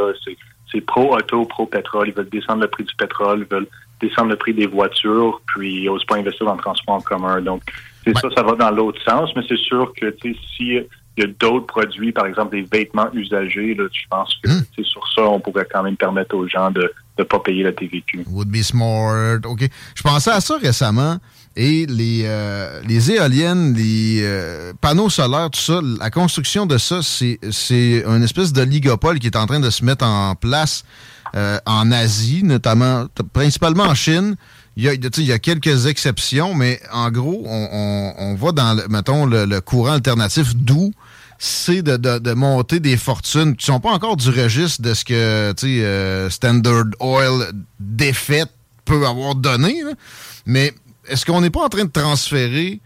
[0.70, 2.09] c'est pro-auto, pro-pétrole.
[2.09, 3.68] Ils veulent descendre le prix du pétrole, ils veulent
[4.00, 7.40] descendre le prix des voitures, puis ils n'osent pas investir dans le transport en commun.
[7.40, 7.62] Donc,
[8.05, 10.14] c'est ça, ça va dans l'autre sens, mais c'est sûr que
[10.57, 10.81] si
[11.16, 14.85] il y a d'autres produits, par exemple des vêtements usagés, là, je pense que hmm.
[14.85, 18.24] sur ça, on pourrait quand même permettre aux gens de ne pas payer la TVQ.
[18.29, 19.38] Would be smart.
[19.44, 19.66] OK.
[19.94, 21.18] Je pensais à ça récemment.
[21.59, 27.00] Et les, euh, les éoliennes, les euh, panneaux solaires, tout ça, la construction de ça,
[27.02, 30.85] c'est, c'est une espèce de ligopole qui est en train de se mettre en place
[31.35, 34.37] euh, en Asie, notamment, principalement en Chine.
[34.76, 38.52] Il y, a, il y a quelques exceptions, mais en gros, on, on, on va
[38.52, 40.92] dans, le, mettons, le, courant alternatif, d'où
[41.38, 43.57] c'est de, de, monter des fortunes.
[43.57, 48.51] Qui sont pas encore du registre de ce que euh, Standard Oil défaite
[48.85, 49.83] peut avoir donné,
[50.46, 50.72] mais
[51.09, 52.81] est-ce qu'on n'est pas en train de transférer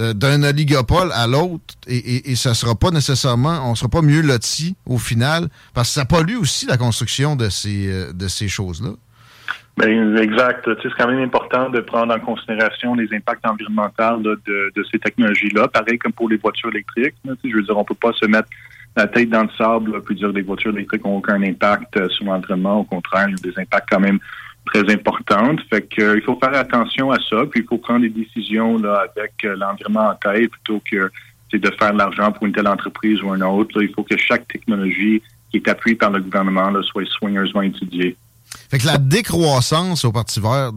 [0.00, 4.22] euh, d'un oligopole à l'autre et, et, ça sera pas nécessairement, on sera pas mieux
[4.22, 5.48] loti au final?
[5.72, 8.90] Parce que ça pollue aussi la construction de ces, euh, de ces choses-là.
[9.76, 10.68] Ben, exact.
[10.82, 15.66] c'est quand même important de prendre en considération les impacts environnementaux de, de, ces technologies-là.
[15.66, 17.16] Pareil comme pour les voitures électriques.
[17.24, 18.48] je veux dire, on peut pas se mettre
[18.96, 22.08] la tête dans le sable puis dire que les voitures électriques n'ont aucun impact euh,
[22.08, 22.80] sur l'environnement.
[22.80, 24.20] Au contraire, il y a des impacts quand même
[24.66, 25.60] très importantes.
[25.68, 28.78] Fait que euh, il faut faire attention à ça, puis il faut prendre des décisions
[28.78, 31.10] là avec euh, l'environnement en tête plutôt que
[31.52, 33.80] de faire de l'argent pour une telle entreprise ou une autre.
[33.80, 38.16] il faut que chaque technologie qui est appuyée par le gouvernement là, soit soigneusement étudiée.
[38.74, 40.72] Fait que la décroissance au Parti vert,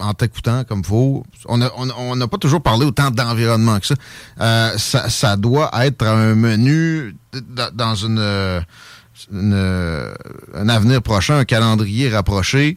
[0.00, 3.94] en t'écoutant comme faut, on n'a on, pas toujours parlé autant d'environnement que ça.
[4.38, 5.36] Euh, ça.
[5.38, 7.16] doit être un menu
[7.72, 8.62] dans une,
[9.32, 12.76] un avenir prochain, un calendrier rapproché.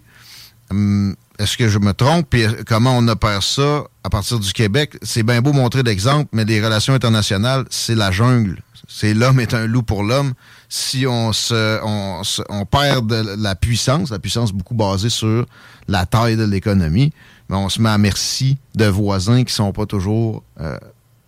[0.69, 2.27] Hum, est-ce que je me trompe?
[2.29, 4.97] Puis comment on opère ça à partir du Québec?
[5.01, 8.63] C'est bien beau montrer d'exemple, mais les relations internationales, c'est la jungle.
[8.93, 10.33] C'est l'homme est un loup pour l'homme.
[10.67, 15.45] Si on se, on, perd de la puissance, la puissance beaucoup basée sur
[15.87, 17.13] la taille de l'économie,
[17.49, 20.77] ben, on se met à merci de voisins qui sont pas toujours euh,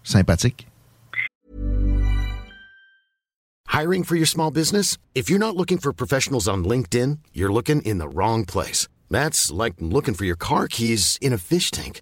[0.03, 0.67] sympathiques.
[3.71, 4.97] Hiring for your small business?
[5.15, 8.87] If you're not looking for professionals on LinkedIn, you're looking in the wrong place.
[9.09, 12.01] That's like looking for your car keys in a fish tank.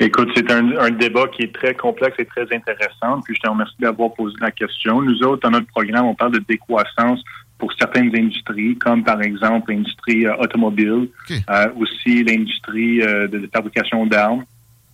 [0.00, 3.20] Écoute, c'est un, un, débat qui est très complexe et très intéressant.
[3.24, 5.00] Puis je te remercie d'avoir posé la question.
[5.00, 7.22] Nous autres, dans notre programme, on parle de décroissance
[7.58, 14.06] pour certaines industries, comme par exemple l'industrie euh, automobile, euh, aussi l'industrie euh, de, fabrication
[14.06, 14.44] d'armes.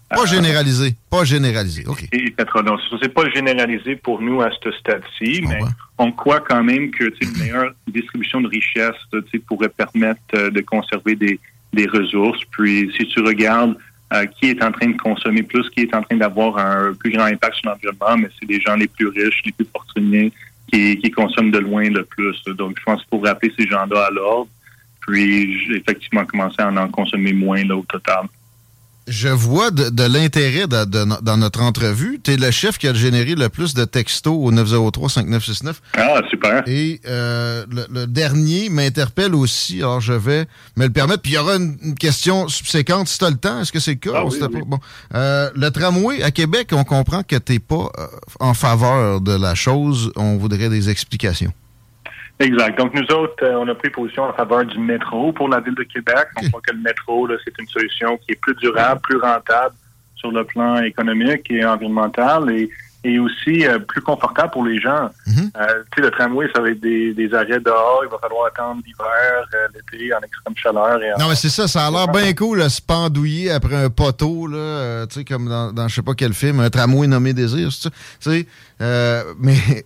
[0.08, 2.04] Pas généralisé, pas généralisé, OK.
[2.12, 2.64] Et pétrole.
[3.00, 5.60] C'est pas généralisé pour nous à ce stade-ci, mais
[5.98, 8.96] on croit quand même que une meilleure distribution de richesses
[9.46, 11.38] pourrait permettre de conserver des,
[11.72, 12.40] des ressources.
[12.50, 13.76] Puis si tu regardes
[14.12, 17.12] euh, qui est en train de consommer plus, qui est en train d'avoir un plus
[17.12, 20.32] grand impact sur l'environnement, mais c'est les gens les plus riches, les plus fortunés
[20.72, 22.42] qui, qui consomment de loin le plus.
[22.56, 24.48] Donc, je pense qu'il faut rappeler ces gens-là à l'ordre,
[25.00, 28.26] puis effectivement commencer à en consommer moins là, au total
[29.08, 32.20] je vois de, l'intérêt dans notre entrevue.
[32.22, 35.74] Tu es le chef qui a généré le plus de textos au 903-5969.
[35.96, 36.62] Ah, super.
[36.66, 39.78] Et euh, le, dernier m'interpelle aussi.
[39.78, 41.22] Alors, je vais me le permettre.
[41.22, 43.60] Puis, il y aura une, question subséquente si tu as le temps.
[43.60, 44.12] Est-ce que c'est le cas?
[44.14, 44.78] Ah bon.
[45.14, 48.06] Euh, le tramway à Québec, on comprend que tu n'es pas euh,
[48.38, 50.12] en faveur de la chose.
[50.16, 51.52] On voudrait des explications.
[52.40, 52.79] Exact.
[52.79, 55.74] Donc, nous autres, euh, on a pris position en faveur du métro pour la ville
[55.74, 56.26] de Québec.
[56.37, 59.74] On croit que le métro, c'est une solution qui est plus durable, plus rentable
[60.16, 62.70] sur le plan économique et environnemental et
[63.03, 65.09] et aussi euh, plus confortable pour les gens.
[65.26, 65.50] Mhm.
[65.57, 68.03] euh, tu sais, le tramway, ça va être des, des, arrêts dehors.
[68.05, 71.03] Il va falloir attendre l'hiver, euh, l'été, en extrême chaleur.
[71.03, 71.66] Et non, mais c'est ça.
[71.66, 75.72] Ça a l'air bien cool, se pendouiller après un poteau, là, tu sais, comme dans,
[75.72, 77.88] dans je sais pas quel film, un tramway nommé Désir, tu
[78.20, 78.46] sais.
[78.80, 79.84] Mais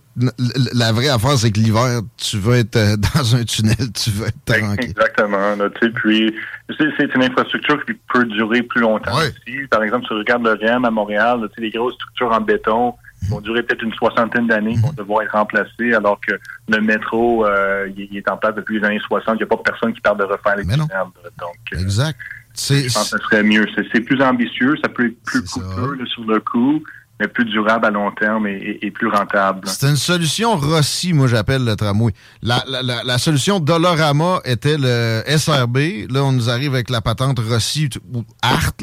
[0.73, 2.77] la vraie affaire, c'est que l'hiver, tu veux être
[3.15, 4.89] dans un tunnel, tu veux être tranquille.
[4.89, 5.55] Exactement.
[5.81, 6.33] sais, puis
[6.77, 9.67] c'est une infrastructure qui peut durer plus longtemps aussi.
[9.69, 12.93] Par exemple, tu regardes le REM à Montréal, les grosses structures en béton,
[13.29, 16.33] vont durer peut-être une soixantaine d'années, vont devoir être remplacés, alors que
[16.69, 19.35] le métro, euh, il, est en place depuis les années 60.
[19.35, 20.87] Il n'y a pas personne qui parle de refaire les tunnels.
[20.87, 22.19] Donc, euh, exact.
[22.57, 23.65] Je pense que ce serait mieux.
[23.91, 26.81] C'est plus ambitieux, ça peut être plus coûteux sur le coup,
[27.19, 29.67] mais plus durable à long terme et, plus rentable.
[29.67, 32.11] C'est une solution Rossi, moi j'appelle le tramway.
[32.41, 36.11] La, la, la, solution Dolorama était le SRB.
[36.11, 38.73] Là, on nous arrive avec la patente Rossi ou Art,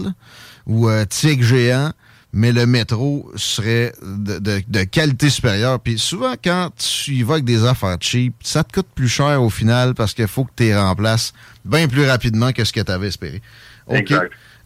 [0.66, 1.92] ou euh, TIG géant
[2.32, 5.78] mais le métro serait de, qualité supérieure.
[5.80, 9.42] Puis souvent, quand tu y vas avec des affaires cheap, ça te coûte plus cher
[9.42, 12.80] au final parce qu'il faut que tu les remplaces bien plus rapidement que ce que
[12.80, 13.42] tu avais espéré.
[13.86, 14.14] OK.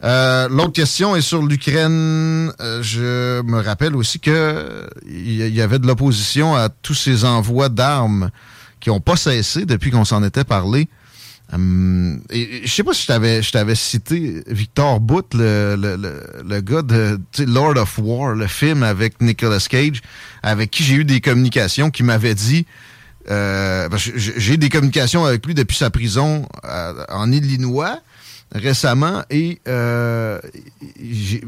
[0.04, 2.52] Euh, l'autre question est sur l'Ukraine.
[2.60, 7.68] Euh, je me rappelle aussi que il y avait de l'opposition à tous ces envois
[7.68, 8.30] d'armes
[8.80, 10.88] qui n'ont pas cessé depuis qu'on s'en était parlé.
[11.52, 15.96] Hum, et, je sais pas si je t'avais cité Victor Booth, le, le,
[16.44, 20.02] le, gars de Lord of War, le film avec Nicolas Cage,
[20.42, 22.66] avec qui j'ai eu des communications, qui m'avait dit
[23.30, 26.46] euh, j'ai des communications avec lui depuis sa prison
[27.08, 28.00] en Illinois
[28.52, 30.40] récemment et euh,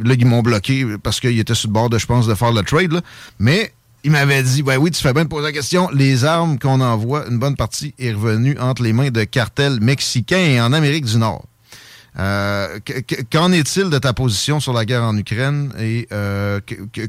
[0.05, 2.53] là ils m'ont bloqué parce qu'il était sur le bord de je pense de faire
[2.53, 3.01] le trade
[3.39, 3.73] mais
[4.05, 5.89] il m'avait dit ouais, oui tu fais bien de poser la question.
[5.93, 10.39] Les armes qu'on envoie une bonne partie est revenue entre les mains de cartels mexicains
[10.39, 11.45] et en Amérique du Nord.
[12.19, 12.79] Euh,
[13.31, 16.61] qu'en est-il de ta position sur la guerre en Ukraine et euh,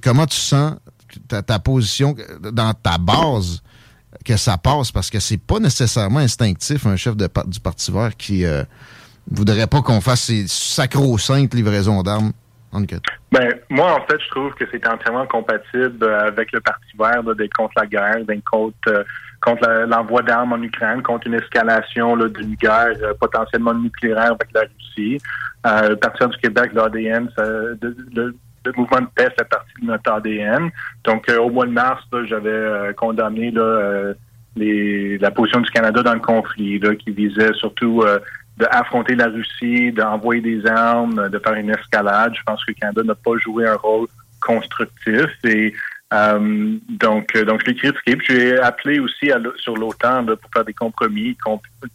[0.04, 0.74] comment tu sens
[1.28, 2.16] ta, position
[2.52, 3.62] dans ta base
[4.26, 4.92] que ça passe?
[4.92, 8.46] Parce que c'est pas nécessairement instinctif un chef du Parti vert qui
[9.32, 12.32] voudrait pas qu'on fasse ces sacro-saintes livraisons d'armes
[12.72, 13.02] en Ukraine.
[13.32, 17.54] Ben, moi, en fait, je trouve que c'est entièrement compatible avec le Parti vert d'être
[17.54, 19.04] contre la guerre, d'être contre, euh,
[19.42, 24.62] contre l'envoi d'armes en Ukraine, contre une escalation d'une guerre euh, potentiellement nucléaire avec la
[24.62, 25.20] Russie.
[25.66, 30.70] Euh, partir du Québec, l'ADN, de, le mouvement de paix fait partie de notre ADN.
[31.04, 34.14] Donc, euh, au mois de mars, j'avais euh, condamné euh,
[34.56, 38.04] la position du Canada dans le conflit, qui visait surtout
[38.60, 42.34] d'affronter la Russie, d'envoyer des armes, de faire une escalade.
[42.36, 44.08] Je pense que le Canada n'a pas joué un rôle
[44.42, 45.74] constructif et
[46.12, 48.16] donc, donc je l'ai critiqué.
[48.16, 51.38] Puis j'ai appelé aussi sur l'OTAN pour faire des compromis,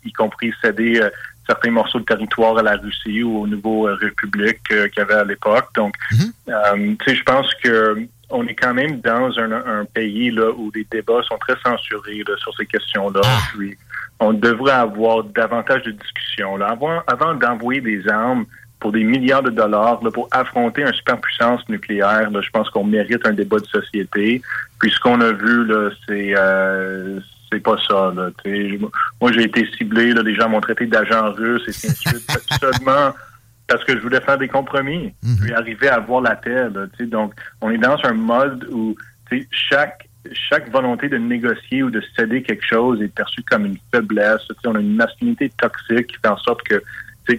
[0.04, 1.00] y compris céder
[1.46, 5.00] certains morceaux de territoire à la Russie ou aux nouveaux euh, républiques euh, qu'il y
[5.02, 5.68] avait à l'époque.
[5.74, 6.32] Donc, mhm.
[6.48, 10.72] euh, tu sais, je pense que on est quand même dans un, pays là où
[10.74, 13.20] les débats sont très censurés sur ces questions-là.
[13.22, 13.38] Ah.
[13.52, 13.76] Puis,
[14.20, 16.56] on devrait avoir davantage de discussions.
[16.56, 16.68] Là.
[16.68, 18.46] Avant, avant d'envoyer des armes
[18.80, 22.84] pour des milliards de dollars là, pour affronter une superpuissance nucléaire, là, je pense qu'on
[22.84, 24.42] mérite un débat de société.
[24.78, 26.34] Puis ce qu'on a vu, là, c'est
[27.50, 28.12] c'est pas ça.
[28.14, 28.30] Là,
[29.20, 32.30] moi, j'ai été ciblé, là, les gens m'ont traité d'agent russe et ainsi de suite,
[32.60, 33.12] seulement
[33.66, 36.68] parce que je voulais faire des compromis, puis arriver à avoir la paix.
[36.68, 38.94] Là, donc, on est dans un mode où
[39.50, 44.40] chaque chaque volonté de négocier ou de céder quelque chose est perçue comme une faiblesse.
[44.64, 46.82] on a une masculinité toxique qui fait en sorte que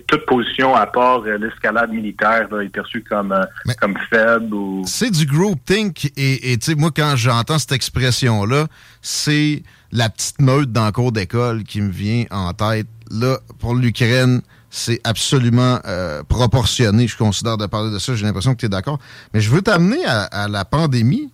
[0.07, 3.45] toute position à part euh, l'escalade militaire est perçue comme, euh,
[3.79, 4.53] comme faible.
[4.53, 4.83] Ou...
[4.85, 8.67] C'est du groupthink et, et moi, quand j'entends cette expression-là,
[9.01, 12.87] c'est la petite meute dans le cours d'école qui me vient en tête.
[13.11, 14.41] Là, pour l'Ukraine,
[14.75, 18.13] c'est absolument euh, proportionné, je considère, de parler de ça.
[18.13, 18.99] J'ai l'impression que tu es d'accord.
[19.33, 21.31] Mais je veux t'amener à, la pandémie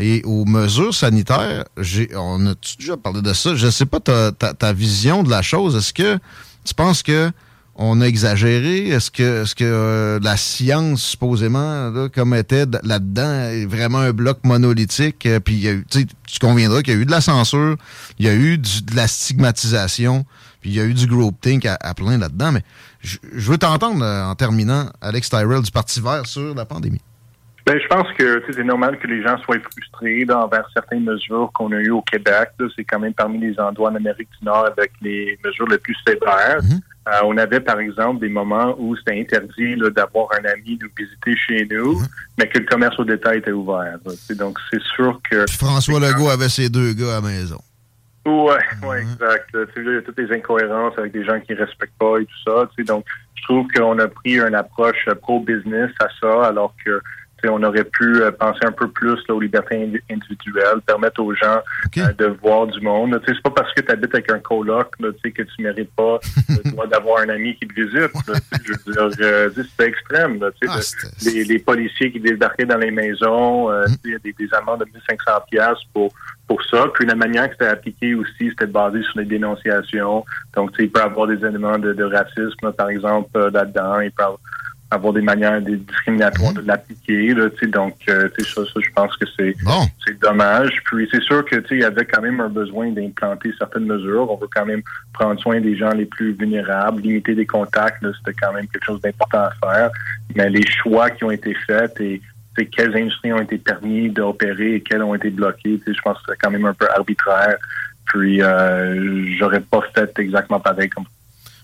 [0.00, 1.64] et aux mesures sanitaires.
[2.16, 3.54] On a déjà parlé de ça?
[3.54, 5.76] Je ne sais pas ta, ta, vision de la chose.
[5.76, 6.18] Est-ce que
[6.64, 7.30] tu penses que
[7.76, 8.88] on a exagéré?
[8.88, 14.38] Est-ce que, est-ce que euh, la science, supposément, comme était là-dedans, est vraiment un bloc
[14.44, 15.24] monolithique?
[15.24, 17.76] Euh, puis, tu conviendras qu'il y a eu de la censure,
[18.18, 20.26] il y a eu de la stigmatisation,
[20.60, 22.52] puis il y a eu du groupthink à, à plein là-dedans.
[22.52, 22.62] Mais
[23.02, 27.00] je veux t'entendre, euh, en terminant, Alex Tyrell du Parti vert sur la pandémie.
[27.66, 31.72] Ben, je pense que c'est normal que les gens soient frustrés envers certaines mesures qu'on
[31.72, 32.50] a eues au Québec.
[32.74, 35.96] C'est quand même parmi les endroits en Amérique du Nord avec les mesures les plus
[36.06, 36.60] sévères.
[36.60, 36.80] Mm-hmm.
[37.08, 41.34] Euh, on avait, par exemple, des moments où c'était interdit d'avoir un ami nous visiter
[41.36, 42.06] chez nous, mhm.
[42.38, 43.98] mais que le commerce au détail était ouvert.
[44.36, 45.46] Donc, c'est sûr que...
[45.50, 47.58] François Legault avait ses deux gars à la maison.
[48.26, 49.12] Oui, ouais, mhm.
[49.12, 49.48] exact.
[49.76, 52.42] il y a toutes les incohérences avec des gens qui ne respectent pas et tout
[52.46, 52.68] ça.
[52.84, 57.00] Donc, je trouve qu'on a pris une approche pro-business à ça, alors que
[57.48, 61.60] on aurait pu euh, penser un peu plus aux libertés individuelles, permettre aux gens
[61.98, 63.20] euh, de voir du monde.
[63.26, 66.70] C'est pas parce que tu habites avec un coloc là, que tu mérites pas le
[66.70, 68.12] droit d'avoir un ami qui te visite.
[68.64, 70.38] je veux dire, euh, c'est extrême.
[70.68, 70.78] Ah,
[71.24, 73.86] les, les, policiers qui débarquaient dans les maisons, mm.
[74.04, 76.12] il y a des, des amendes de 1500 pièces pour
[76.50, 76.86] pour ça.
[76.92, 80.24] Puis la manière que c'était appliqué aussi, c'était basé sur les dénonciations.
[80.56, 84.00] Donc, il peut y avoir des éléments de, racisme, par exemple, là-dedans.
[84.00, 84.40] Il peut avoir
[84.98, 87.34] des manières discriminatoires de l'appliquer.
[87.68, 89.54] donc, euh, ça, ça, je pense que c'est
[90.04, 90.70] c'est dommage.
[90.86, 94.30] Puis c'est sûr que il y avait quand même un besoin d'implanter certaines mesures.
[94.30, 98.04] On veut quand même prendre soin des gens les plus vulnérables, limiter des contacts.
[98.18, 99.90] C'était quand même quelque chose d'important à faire.
[100.34, 102.20] Mais les choix qui ont été faits et
[102.66, 106.38] quelles industries ont été permis d'opérer et quelles ont été bloquées, je pense que c'est
[106.38, 107.56] quand même un peu arbitraire.
[108.06, 111.04] Puis euh, j'aurais pas fait exactement pareil comme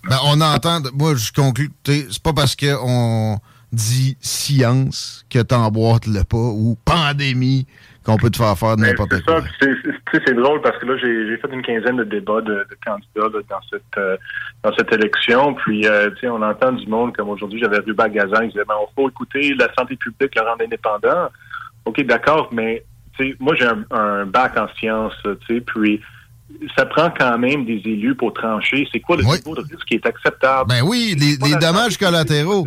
[0.09, 3.39] ben, on entend, moi, je conclue, c'est pas parce qu'on
[3.73, 7.67] dit science que t'emboîtes le pas ou pandémie
[8.05, 9.43] qu'on peut te faire faire ben, n'importe quoi.
[9.61, 13.83] C'est drôle parce que là, j'ai fait une quinzaine de débats de, candidats dans cette
[13.99, 14.17] euh,
[14.63, 15.55] dans cette élection.
[15.55, 18.77] Puis, euh, sais, on entend du monde comme aujourd'hui, j'avais vu Bagazan, il disait, ben,
[18.81, 21.29] on faut écouter la santé publique, le rendre indépendant.
[21.85, 22.85] OK, d'accord, mais
[23.41, 25.17] moi, j'ai un, un, bac en sciences,
[25.47, 26.01] tu sais, puis
[26.77, 28.87] ça prend quand même des élus pour trancher.
[28.93, 30.69] C'est quoi le niveau de risque qui est acceptable?
[30.69, 32.67] Ben oui, les, dommages collatéraux.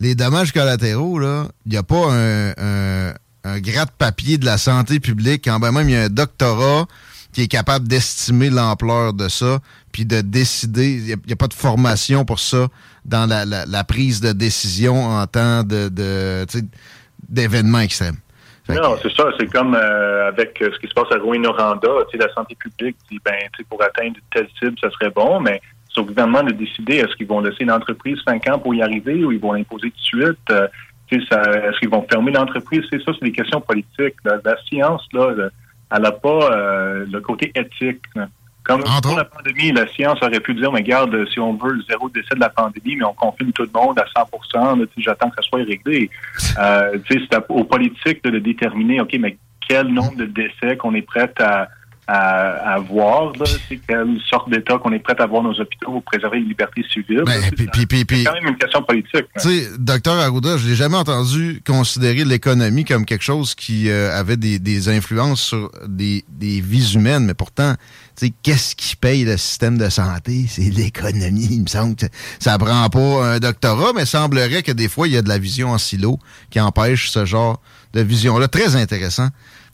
[0.00, 5.00] Les dommages collatéraux, là, il n'y a pas un, un, un gratte-papier de la santé
[5.00, 6.86] publique, quand même il y a un doctorat
[7.32, 10.92] qui est capable d'estimer l'ampleur de ça, puis de décider.
[10.92, 12.68] Il n'y a, pas de formation pour ça
[13.04, 15.90] dans la, prise de décision en temps de,
[17.28, 18.16] d'événements extrêmes.
[18.68, 19.24] Non, c'est ça.
[19.38, 21.88] C'est comme euh, avec ce qui se passe à Rouen-Noranda.
[22.14, 23.34] La santé publique dit, ben,
[23.68, 25.60] pour atteindre telle cible, ça serait bon, mais
[25.92, 29.24] c'est au gouvernement de décider est-ce qu'ils vont laisser l'entreprise cinq ans pour y arriver
[29.24, 30.50] ou ils vont l'imposer tout de suite.
[30.50, 30.68] Euh,
[31.10, 32.82] est-ce qu'ils vont fermer l'entreprise?
[32.88, 34.14] C'est ça, c'est des questions politiques.
[34.24, 35.50] La, science, là,
[35.94, 38.02] elle n'a pas euh, le côté éthique.
[38.64, 41.82] Comme pour la pandémie, la science aurait pu dire, mais regarde, si on veut le
[41.88, 45.36] zéro décès de la pandémie, mais on confine tout le monde à 100% j'attends que
[45.36, 46.10] ça soit réglé.
[46.58, 51.32] Euh, c'est aux politiques de déterminer, OK, mais quel nombre de décès qu'on est prêt
[51.40, 51.66] à,
[52.06, 53.32] à, voir,
[53.68, 56.84] c'est quelle sorte d'État qu'on est prêt à avoir nos hôpitaux pour préserver les libertés
[56.92, 57.22] civiles.
[57.24, 59.26] Ben, c'est quand même une question politique.
[59.40, 64.18] Tu sais, docteur Arruda, je l'ai jamais entendu considérer l'économie comme quelque chose qui euh,
[64.18, 67.74] avait des, influences sur des, vies humaines, mais pourtant,
[68.42, 70.46] qu'est-ce qui paye le système de santé?
[70.48, 71.48] C'est l'économie.
[71.50, 72.06] Il me semble que
[72.38, 75.38] ça prend pas un doctorat, mais semblerait que des fois, il y a de la
[75.38, 76.18] vision en silo
[76.50, 77.60] qui empêche ce genre
[77.92, 78.48] de vision-là.
[78.48, 79.28] Très intéressant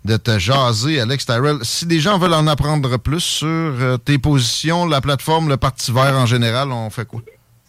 [0.05, 1.59] de te jaser, Alex Tyrell.
[1.63, 5.93] Si des gens veulent en apprendre plus sur euh, tes positions, la plateforme, le Parti
[5.93, 7.21] vert en général, on fait quoi?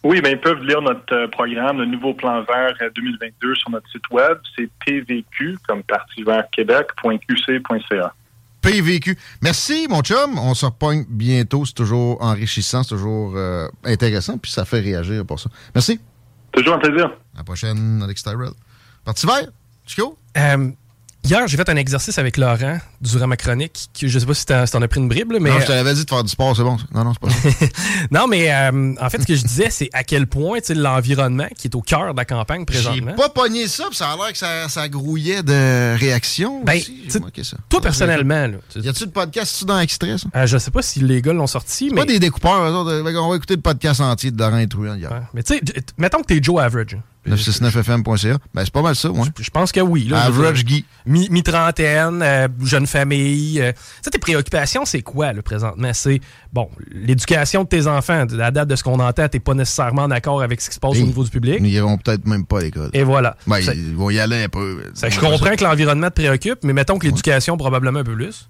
[0.02, 3.70] Oui, bien, ils peuvent lire notre euh, programme, le nouveau plan vert 2022 euh, sur
[3.70, 4.38] notre site web.
[4.56, 8.14] C'est pvq, comme Parti vert Québec.qc.ca.
[8.62, 9.16] PVQ.
[9.42, 10.38] Merci, mon chum.
[10.38, 11.64] On se repogne bientôt.
[11.64, 13.36] C'est toujours enrichissant, c'est toujours
[13.84, 15.50] intéressant, puis ça fait réagir pour ça.
[15.74, 16.00] Merci.
[16.52, 17.06] Toujours un plaisir.
[17.34, 18.50] À la prochaine, Alex Tyrell.
[19.04, 19.48] Parti vert,
[19.86, 20.18] Chico?
[21.22, 23.90] Hier, j'ai fait un exercice avec Laurent durant ma chronique.
[24.00, 25.50] Je sais pas si t'en as pris une bribe, mais.
[25.50, 26.76] Non, je t'avais dit de faire du sport, c'est bon.
[26.94, 27.66] Non, non, c'est pas
[28.10, 31.68] Non, mais euh, en fait, ce que je disais, c'est à quel point l'environnement qui
[31.68, 33.10] est au cœur de la campagne présentement.
[33.10, 36.64] J'ai pas pogné ça, puis ça a l'air que ça, ça, grouillait de réactions.
[36.64, 36.80] Ben,
[37.68, 38.46] toi, personnellement.
[38.46, 40.26] Là, y a-tu le podcast dans l'extrait, ça?
[40.34, 41.96] Euh, je sais pas si les gars l'ont sorti, mais.
[41.96, 45.28] pas des découpeurs, on va écouter le podcast entier de Laurent Truand hier.
[45.34, 45.60] mais tu sais,
[45.98, 46.96] mettons que t'es Joe Average.
[47.28, 48.38] 969fm.ca.
[48.54, 49.26] Ben, c'est pas mal ça, moi.
[49.38, 50.10] Je, pense que oui.
[50.12, 50.84] Average Guy.
[51.06, 53.60] Mi-trentaine, euh, jeune famille.
[53.60, 53.72] Euh.
[54.10, 55.90] tes préoccupations, c'est quoi, là, présentement?
[55.92, 56.20] C'est,
[56.52, 58.24] bon, l'éducation de tes enfants.
[58.24, 60.74] De la date de ce qu'on entend, t'es pas nécessairement en accord avec ce qui
[60.74, 61.58] se passe au niveau du public.
[61.60, 62.90] Ils iront peut-être même pas à l'école.
[62.94, 63.36] Et voilà.
[63.46, 64.82] Ben, ils vont y aller un peu.
[64.94, 68.48] je comprends que l'environnement te préoccupe, mais mettons que l'éducation, probablement un peu plus.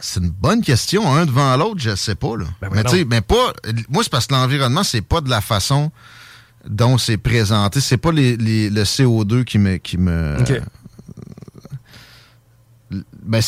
[0.00, 1.14] C'est une bonne question.
[1.14, 2.46] Un devant l'autre, je sais pas, là.
[2.60, 3.52] Ben, mais tu sais, mais pas.
[3.88, 5.92] Moi, c'est parce que l'environnement, c'est pas de la façon
[6.68, 7.80] dont c'est présenté.
[7.80, 9.76] C'est pas les, le CO2 qui me.
[9.78, 10.36] Qui me
[13.22, 13.40] ben,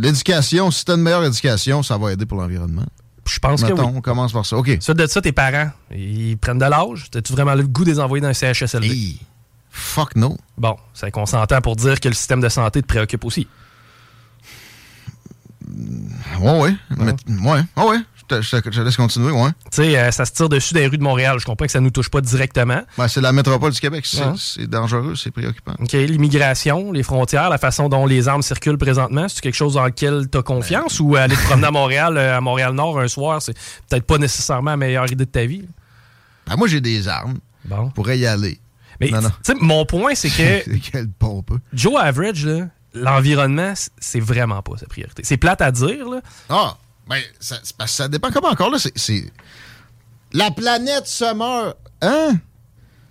[0.00, 2.86] l'éducation, si tu as une meilleure éducation, ça va aider pour l'environnement.
[3.26, 3.80] Je pense que oui.
[3.80, 4.56] on commence par ça.
[4.56, 4.78] OK.
[4.80, 7.10] Ça, de ça, tes parents, ils prennent de l'âge?
[7.14, 9.18] As-tu vraiment le goût de les envoyer dans un CHSLD?
[9.70, 10.36] fuck no.
[10.56, 13.46] Bon, c'est qu'on s'entend pour dire que le système de santé te préoccupe aussi.
[16.40, 16.74] Ouais, ouais.
[16.98, 17.98] ouais, ouais
[18.30, 19.50] je, laisse continuer, ouais.
[19.72, 21.38] Tu sais, euh, ça se tire dessus des rues de Montréal.
[21.38, 22.82] Je comprends que ça ne nous touche pas directement.
[22.96, 24.06] Ben, c'est la métropole du Québec.
[24.06, 25.74] C'est dangereux, c'est préoccupant.
[25.80, 25.92] OK.
[25.92, 30.28] L'immigration, les frontières, la façon dont les armes circulent présentement, c'est quelque chose dans lequel
[30.30, 33.54] tu as confiance ou aller te promener à Montréal, euh, à Montréal-Nord un soir, c'est
[33.88, 35.66] peut-être pas nécessairement la meilleure idée de ta vie?
[36.46, 37.38] Ben, moi, j'ai des armes.
[37.64, 37.88] Bon.
[37.88, 38.58] Je pourrais y aller.
[39.00, 39.10] Mais
[39.60, 40.76] mon point, c'est que.
[40.90, 41.52] Quelle pompe.
[41.72, 42.48] Joe Average,
[42.94, 45.22] l'environnement, c'est vraiment pas sa priorité.
[45.24, 46.20] C'est plate à dire, là.
[46.48, 46.76] Ah!
[47.08, 48.78] Ben, ça, ça dépend comment encore, là.
[48.78, 49.32] C'est.
[50.32, 51.76] La planète se meurt.
[52.02, 52.36] Hein?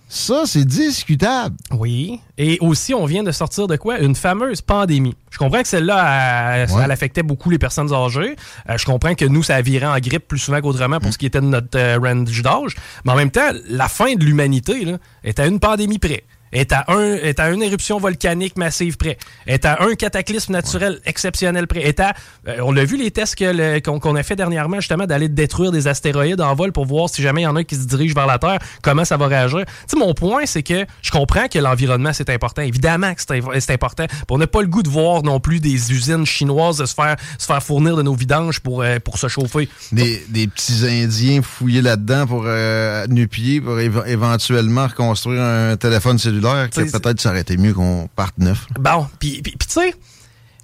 [0.10, 1.58] Ça, c'est discutable.
[1.72, 2.22] Oui.
[2.38, 4.00] Et aussi, on vient de sortir de quoi?
[4.00, 5.16] Une fameuse pandémie.
[5.32, 8.38] Je comprends que celle-là, elle, affectait beaucoup les personnes âgées.
[8.70, 11.12] Euh, je comprends que nous, ça virait en grippe plus souvent qu'autrement pour mm.
[11.12, 12.76] ce qui était de notre euh, range d'âge.
[13.04, 16.86] Mais en même temps, la fin de l'humanité est à une pandémie près est à,
[16.88, 21.82] un, est à une éruption volcanique massive près, est à un cataclysme naturel exceptionnel près,
[21.82, 22.14] est à,
[22.48, 23.36] euh, on l'a vu les tests
[23.84, 27.42] qu'on a fait dernièrement justement d'aller détruire des astéroïdes en vol pour voir si jamais
[27.42, 29.66] il y en a qui se dirigent vers la Terre, comment ça va réagir.
[29.66, 32.62] Tu sais, mon point, c'est que je comprends que l'environnement, c'est important.
[32.62, 34.06] Évidemment que c'est important.
[34.30, 37.46] On n'a pas le goût de voir non plus des usines chinoises se faire, se
[37.46, 39.68] faire fournir de nos vidanges pour, euh, pour se chauffer.
[39.92, 46.37] Des, des, petits Indiens fouillés là-dedans pour euh, nu-pieds, pour éventuellement reconstruire un téléphone cellulaire
[46.42, 48.68] peut-être ça aurait été mieux qu'on parte neuf.
[48.80, 49.94] Bon, puis tu sais,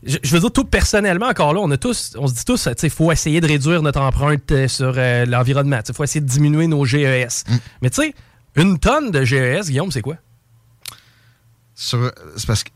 [0.05, 2.89] je, veux dire, tout personnellement, encore là, on a tous, on se dit tous, il
[2.89, 5.79] faut essayer de réduire notre empreinte euh, sur euh, l'environnement.
[5.87, 7.45] Il faut essayer de diminuer nos GES.
[7.47, 7.55] Mm.
[7.81, 8.15] Mais tu sais,
[8.55, 10.15] une tonne de GES, Guillaume, c'est quoi?
[11.75, 11.97] C'est
[12.45, 12.69] parce que.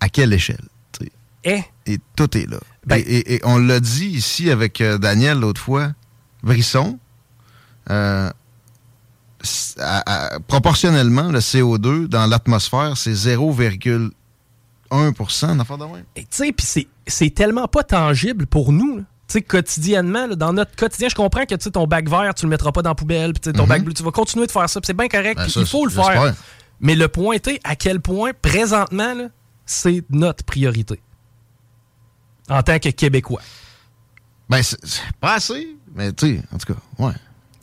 [0.00, 0.64] À quelle échelle?
[1.44, 2.58] Eh, et tout est là.
[2.86, 5.92] Ben- et, on l'a dit ici avec euh, Daniel l'autre fois,
[6.42, 6.98] Brisson,
[7.90, 8.30] euh,
[10.46, 14.10] proportionnellement, le CO2 dans l'atmosphère, c'est 0,1
[15.56, 16.04] d'affaires de même.
[16.14, 18.98] Tu sais, puis c'est tellement pas tangible pour nous.
[19.28, 22.70] Tu sais, quotidiennement, dans notre quotidien, je comprends que ton bac vert, tu le mettras
[22.70, 23.86] pas dans la poubelle, puis ton bac mhm.
[23.86, 26.34] bleu, tu vas continuer de faire ça, c'est bien correct, ben, il faut le faire.
[26.78, 29.28] Mais le point est à quel point, présentement,
[29.64, 31.00] c'est notre priorité
[32.48, 33.42] en tant que Québécois.
[34.48, 34.78] Ben, c'est
[35.20, 37.12] pas assez, mais tu sais, en tout cas, ouais.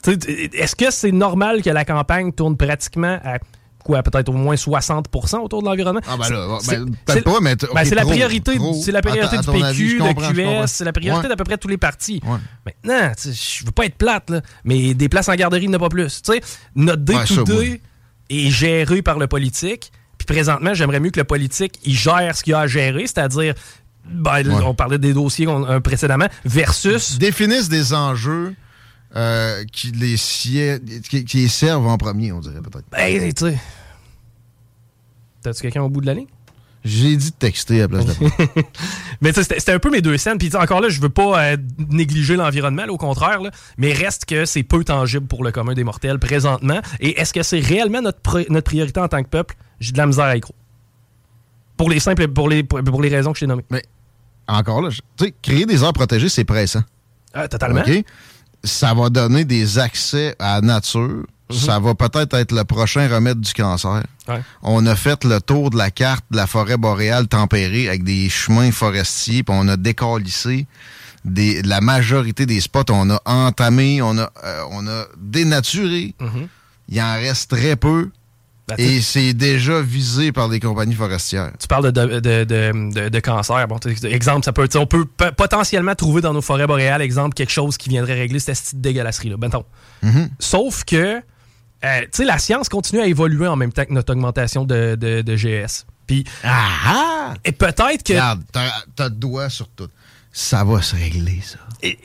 [0.06, 3.38] Est-ce que c'est normal que la campagne tourne pratiquement à
[3.84, 6.00] quoi, peut-être au moins 60% autour de l'environnement?
[6.08, 7.54] Ah ben là, ben, peut-être pas, mais...
[7.54, 11.36] Ben, c'est la priorité, c'est la priorité du PQ, de QS, c'est la priorité d'à
[11.36, 12.20] peu près tous les partis.
[12.64, 15.78] Maintenant, je veux pas être plate, là, mais des places en garderie, il n'y en
[15.78, 16.22] a pas plus.
[16.74, 17.80] notre day-to-day
[18.30, 22.42] est géré par le politique, puis présentement, j'aimerais mieux que le politique, il gère ce
[22.42, 23.54] qu'il a à gérer, c'est-à-dire
[24.06, 27.18] ben, on parlait des dossiers euh, précédemment, versus...
[27.18, 28.54] Définissent des enjeux
[29.16, 32.86] euh, qui, les qui, servent en premier, on dirait peut-être.
[32.90, 33.58] Ben, tu sais...
[35.42, 36.26] T'as-tu quelqu'un au bout de la ligne?
[36.84, 38.12] J'ai dit de texter à la place de
[39.22, 40.36] Mais c'était un peu mes deux scènes.
[40.36, 41.56] Puis encore là, je veux pas euh,
[41.90, 43.40] négliger l'environnement, au contraire.
[43.78, 46.80] mais reste que c'est peu tangible pour le commun des mortels présentement.
[47.00, 49.56] Et est-ce que c'est réellement notre, notre priorité en tant que peuple?
[49.80, 50.58] J'ai de la misère à y croire.
[51.76, 53.64] Pour les simples, pour les, pour les raisons que je t'ai nommées.
[53.70, 53.82] Mais
[54.46, 56.82] encore là, tu sais, créer des aires protégées, c'est pressant.
[57.32, 57.82] Ah, totalement.
[58.64, 61.24] Ça va donner des accès à la nature.
[61.50, 61.56] Mhm.
[61.56, 64.02] Ça va peut-être être le prochain remède du cancer.
[64.62, 68.28] On a fait le tour de la carte de la forêt boréale tempérée avec des
[68.30, 70.66] chemins forestiers, puis on a décalissé
[71.24, 72.84] des, la majorité des spots.
[72.90, 76.14] On a entamé, on a, euh, on a dénaturé.
[76.20, 76.48] Mhm.
[76.88, 78.10] Il en reste très peu.
[78.78, 81.52] Et c'est déjà visé par des compagnies forestières.
[81.60, 83.68] Tu parles de, de, de, de cancer.
[83.68, 85.04] Bon, exemple, ça peut, on peut
[85.36, 89.36] potentiellement trouver dans nos forêts boréales, exemple, quelque chose qui viendrait régler cette petite dégueulasserie-là.
[89.36, 89.50] Ben,
[90.02, 90.28] mm-hmm.
[90.38, 90.96] Sauf que,
[91.84, 94.94] euh, tu sais, la science continue à évoluer en même temps que notre augmentation de,
[94.94, 95.84] de, GS.
[96.06, 97.34] Puis, ah, ah!
[97.44, 98.12] Et peut-être que.
[98.14, 99.88] Regarde, t'as le doigt sur tout.
[100.32, 101.58] Ça va se régler, ça.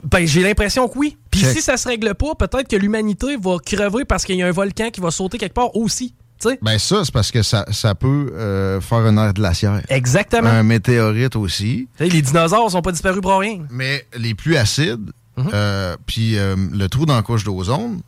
[0.03, 1.17] ben, j'ai l'impression que oui.
[1.31, 4.47] Puis si ça se règle pas, peut-être que l'humanité va crever parce qu'il y a
[4.47, 6.13] un volcan qui va sauter quelque part aussi.
[6.61, 7.65] Ben ça, c'est parce que ça,
[7.95, 9.81] peut euh, faire une aire glaciaire.
[9.89, 10.49] Exactement.
[10.49, 11.87] Un météorite aussi.
[11.99, 13.59] les dinosaures sont pas disparus pour rien.
[13.69, 15.49] Mais les pluies acides, mhm.
[15.53, 18.01] euh, puis euh, le trou dans la couche d'ozone,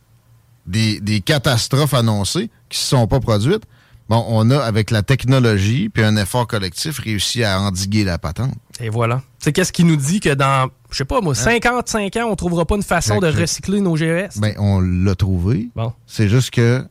[0.66, 3.64] des, catastrophes annoncées qui ne se sont pas produites,
[4.08, 8.54] bon, on a, avec la technologie puis un effort collectif, réussi à endiguer la patente.
[8.80, 9.22] Et voilà.
[9.38, 12.24] C'est qu'est-ce qui nous dit que dans, je sais pas moi, 55 hein?
[12.24, 14.38] ans, on trouvera pas une façon de recycler nos GES?
[14.38, 15.68] Ben, on l'a trouvé.
[15.74, 15.92] Bon.
[16.06, 16.84] C'est juste que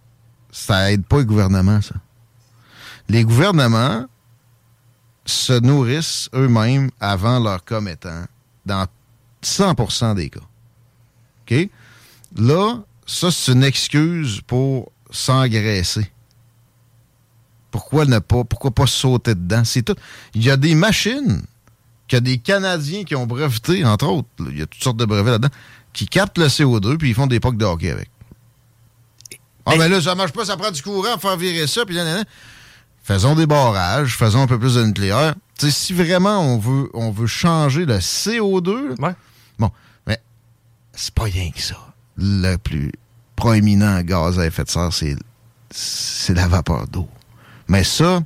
[0.52, 1.96] ça aide pas le gouvernement, ça.
[3.10, 4.06] Les gouvernements
[5.26, 8.26] se nourrissent eux-mêmes avant leur commettant
[8.66, 8.86] dans
[9.44, 10.40] 100% des cas.
[11.42, 11.70] OK?
[12.38, 16.10] Là, ça, c'est une excuse pour s'engraisser.
[17.72, 19.64] Pourquoi ne pas, pourquoi pas sauter dedans?
[19.64, 19.96] C'est tout.
[20.34, 21.42] Il y a des machines
[22.08, 24.98] qu'il y a des Canadiens qui ont breveté, entre autres, il y a toutes sortes
[24.98, 25.54] de brevets là-dedans,
[25.94, 28.10] qui captent le CO2 puis ils font des pocs de hockey avec.
[29.66, 31.96] Ah, ben là, ça marche pas, ça prend du courant pour faire virer ça, puis
[31.96, 32.24] là,
[33.04, 35.34] Faisons des barrages, faisons un peu plus de nucléaire.
[35.58, 38.96] sais, si vraiment on veut, on veut changer le CO2,
[39.58, 39.72] bon,
[40.06, 40.22] mais
[40.94, 41.78] c'est pas rien que ça.
[42.18, 42.92] Le plus
[43.36, 45.16] proéminent gaz à effet de serre, c'est,
[45.72, 47.10] c'est la vapeur d'eau.
[47.68, 48.22] Mais ça,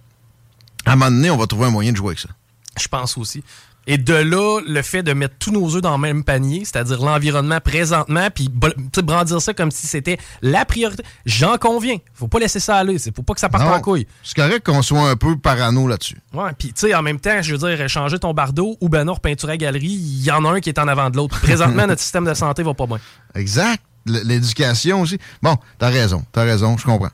[0.86, 2.29] à un moment donné, on va trouver un moyen de jouer avec ça.
[2.77, 3.43] Je pense aussi.
[3.88, 7.03] Et de là, le fait de mettre tous nos œufs dans le même panier, c'est-à-dire
[7.03, 11.03] l'environnement présentement, puis brandir ça comme si c'était la priorité.
[11.25, 11.97] J'en conviens.
[12.13, 12.97] Faut pas laisser ça aller.
[13.15, 14.07] Faut pas que ça parte en couille.
[14.23, 16.17] C'est correct qu'on soit un peu parano là-dessus.
[16.33, 19.03] Ouais, puis tu sais, en même temps, je veux dire, changer ton bardeau ou ben
[19.03, 21.39] non, peinturer à galerie, il y en a un qui est en avant de l'autre.
[21.39, 22.99] Présentement, notre système de santé va pas bien.
[23.36, 23.83] Exact.
[24.07, 25.17] L'éducation aussi.
[25.41, 26.23] Bon, t'as raison.
[26.31, 27.09] T'as raison, je comprends.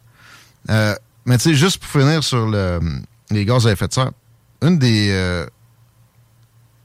[0.69, 0.93] Euh,
[1.25, 2.79] mais tu sais, juste pour finir sur le,
[3.29, 4.11] les gaz à effet de serre,
[4.61, 5.09] une des...
[5.11, 5.45] Euh,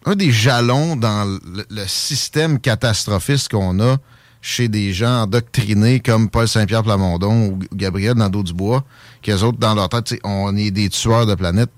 [0.06, 3.96] un des jalons dans le, système catastrophiste qu'on a
[4.40, 8.84] chez des gens endoctrinés comme Paul Saint-Pierre Plamondon ou Gabriel Nadeau-Dubois,
[9.20, 11.70] qui eux autres, dans leur tête, on est des tueurs de planète,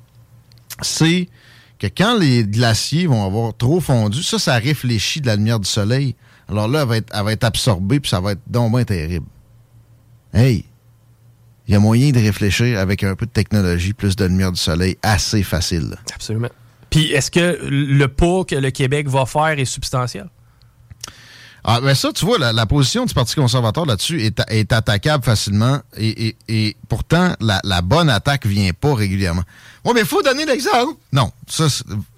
[0.83, 1.29] c'est
[1.79, 5.69] que quand les glaciers vont avoir trop fondu, ça, ça réfléchit de la lumière du
[5.69, 6.15] soleil.
[6.49, 9.27] Alors là, elle va être, va être absorbée, puis ça va être donc terrible.
[10.35, 10.67] Hey,
[11.67, 14.61] il y a moyen de réfléchir avec un peu de technologie, plus de lumière du
[14.61, 15.97] soleil, assez facile.
[16.15, 16.49] Absolument.
[16.91, 20.29] Puis est-ce que le pas que le Québec va faire est substantiel?
[21.65, 26.77] Ah, ben ça, tu vois, la, position du Parti conservateur là-dessus est, attaquable facilement et,
[26.89, 29.43] pourtant, la, bonne attaque vient pas régulièrement.
[29.85, 30.95] Oui, mais il faut donner l'exemple.
[31.13, 31.67] Non, ça,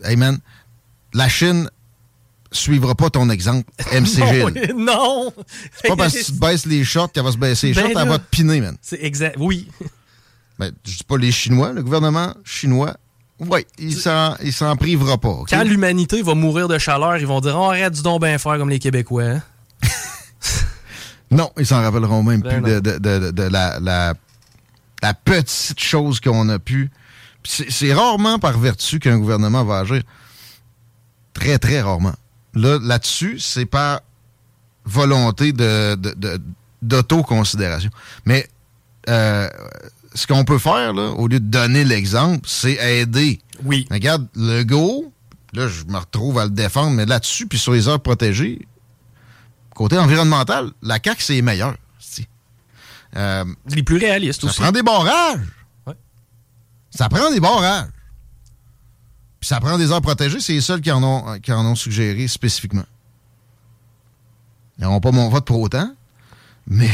[0.05, 0.39] hey man,
[1.15, 1.69] la Chine
[2.53, 4.73] suivra pas ton exemple, MCG.
[4.75, 5.33] non, non.
[5.81, 7.91] C'est pas parce que tu te baisses les shorts qu'elle va se baisser les Ben
[7.91, 8.77] shorts, elle va te piner, man.
[8.83, 9.37] C'est exact.
[9.39, 9.69] Oui.
[10.59, 12.97] Ben, je dis pas les Chinois, le gouvernement chinois,
[13.41, 15.39] oui, il s'en il s'en privera pas.
[15.49, 18.59] Quand l'humanité va mourir de chaleur, ils vont dire oh, arrête du don bien faire
[18.59, 19.25] comme les Québécois.
[19.25, 19.43] hein?
[21.31, 24.15] Non, ils s'en rappelleront même Ben plus de, de- de- de la, la,
[25.03, 26.91] la petite chose qu'on a pu.
[27.45, 30.03] C'est rarement par vertu qu'un gouvernement va agir.
[31.33, 32.15] Très, très rarement.
[32.55, 34.01] Là, là-dessus, c'est par
[34.85, 36.41] volonté de, de- de-
[36.83, 37.91] d'autoconsidération.
[38.25, 38.49] Mais
[39.09, 39.49] euh,
[40.15, 43.41] ce qu'on peut faire, là, au lieu de donner l'exemple, c'est aider.
[43.65, 43.87] Oui.
[43.91, 45.13] Regarde, le go,
[45.53, 48.67] là, je me retrouve à le défendre, mais là-dessus, puis sur les heures protégées,
[49.75, 51.77] côté environnemental, la CAQ, c'est meilleur.
[53.17, 54.61] Euh, Les plus réalistes ça aussi.
[54.61, 55.41] prend des barrages.
[55.87, 55.95] Ouais.
[56.91, 57.89] Ça prend des barrages.
[59.41, 61.75] Puis ça prend des heures protégées, c'est les seuls qui en ont, qui en ont
[61.75, 62.85] suggéré spécifiquement.
[64.79, 65.93] Ils n'auront pas mon vote pour autant,
[66.71, 66.89] mais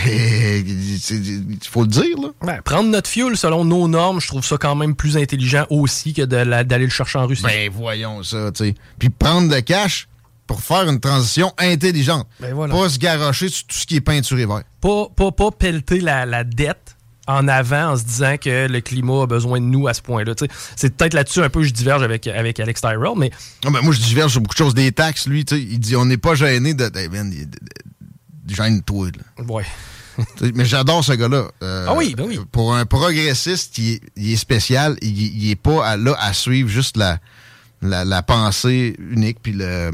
[0.61, 2.61] il faut le dire, là.
[2.62, 6.22] Prendre notre fuel selon nos normes, je trouve ça quand même plus intelligent aussi que
[6.22, 7.43] d'aller le chercher en Russie.
[7.45, 8.74] Ben voyons ça, tu sais.
[8.99, 10.09] Puis prendre le cash
[10.47, 12.27] pour faire une transition intelligente.
[12.41, 12.74] Ben voilà.
[12.74, 14.62] Pas se garrocher sur tout ce qui est peinturé vert.
[14.81, 16.97] pas, pas, pas pelleter la, la dette
[17.29, 20.35] en avant en se disant que le climat a besoin de nous à ce point-là.
[20.77, 23.33] C'est peut-être là-dessus un peu que je diverge avec, avec Alex Tyrell, mais
[23.64, 24.74] Ah, ben, moi, je diverge sur beaucoup de choses.
[24.74, 26.89] Des taxes, lui, tu sais, il dit on n'est pas gêné de.
[26.89, 27.59] de, man, il- de- de-
[28.49, 29.44] Gêne-toi, là.
[29.44, 29.66] ouais.
[30.55, 31.49] Mais j'adore ce gars-là.
[31.62, 32.40] Euh, Ah oui, ben oui.
[32.51, 34.97] Pour un progressiste, il est, il est spécial.
[35.03, 37.18] Il, il est pas à- là à suivre juste la,
[37.82, 39.92] la, la pensée unique puis le euh,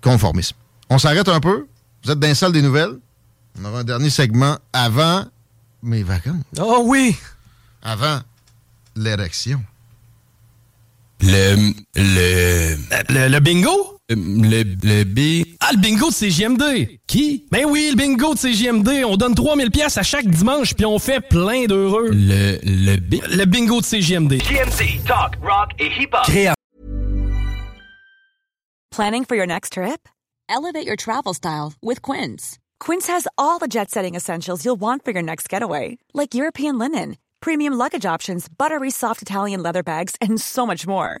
[0.00, 0.56] conformisme.
[0.90, 1.66] On s'arrête un peu.
[2.04, 2.98] Vous êtes dans la salle des nouvelles.
[3.60, 5.26] On aura un dernier segment avant
[5.82, 6.42] mes vacances.
[6.58, 7.16] Oh oui!
[7.82, 8.20] Avant
[8.96, 9.62] l'érection.
[11.20, 11.72] Le.
[11.94, 12.76] Le.
[13.10, 13.93] Le, le bingo?
[14.10, 14.62] Le.
[14.82, 15.46] Le B.
[15.60, 16.98] Ah, le bingo de CGMD!
[17.06, 17.46] Qui?
[17.50, 19.02] Ben oui, le bingo de CGMD.
[19.06, 22.10] On donne 3000 pièces à chaque dimanche, puis on fait plein d'heureux.
[22.10, 22.58] Le.
[22.62, 23.14] Le B.
[23.30, 24.38] Le bingo de CGMD.
[24.42, 26.26] TMC, talk, rock et hip-hop.
[28.90, 30.08] Planning for your next trip?
[30.50, 32.58] Elevate your travel style with Quince.
[32.78, 36.78] Quince has all the jet setting essentials you'll want for your next getaway, like European
[36.78, 41.20] linen, premium luggage options, buttery soft Italian leather bags, and so much more.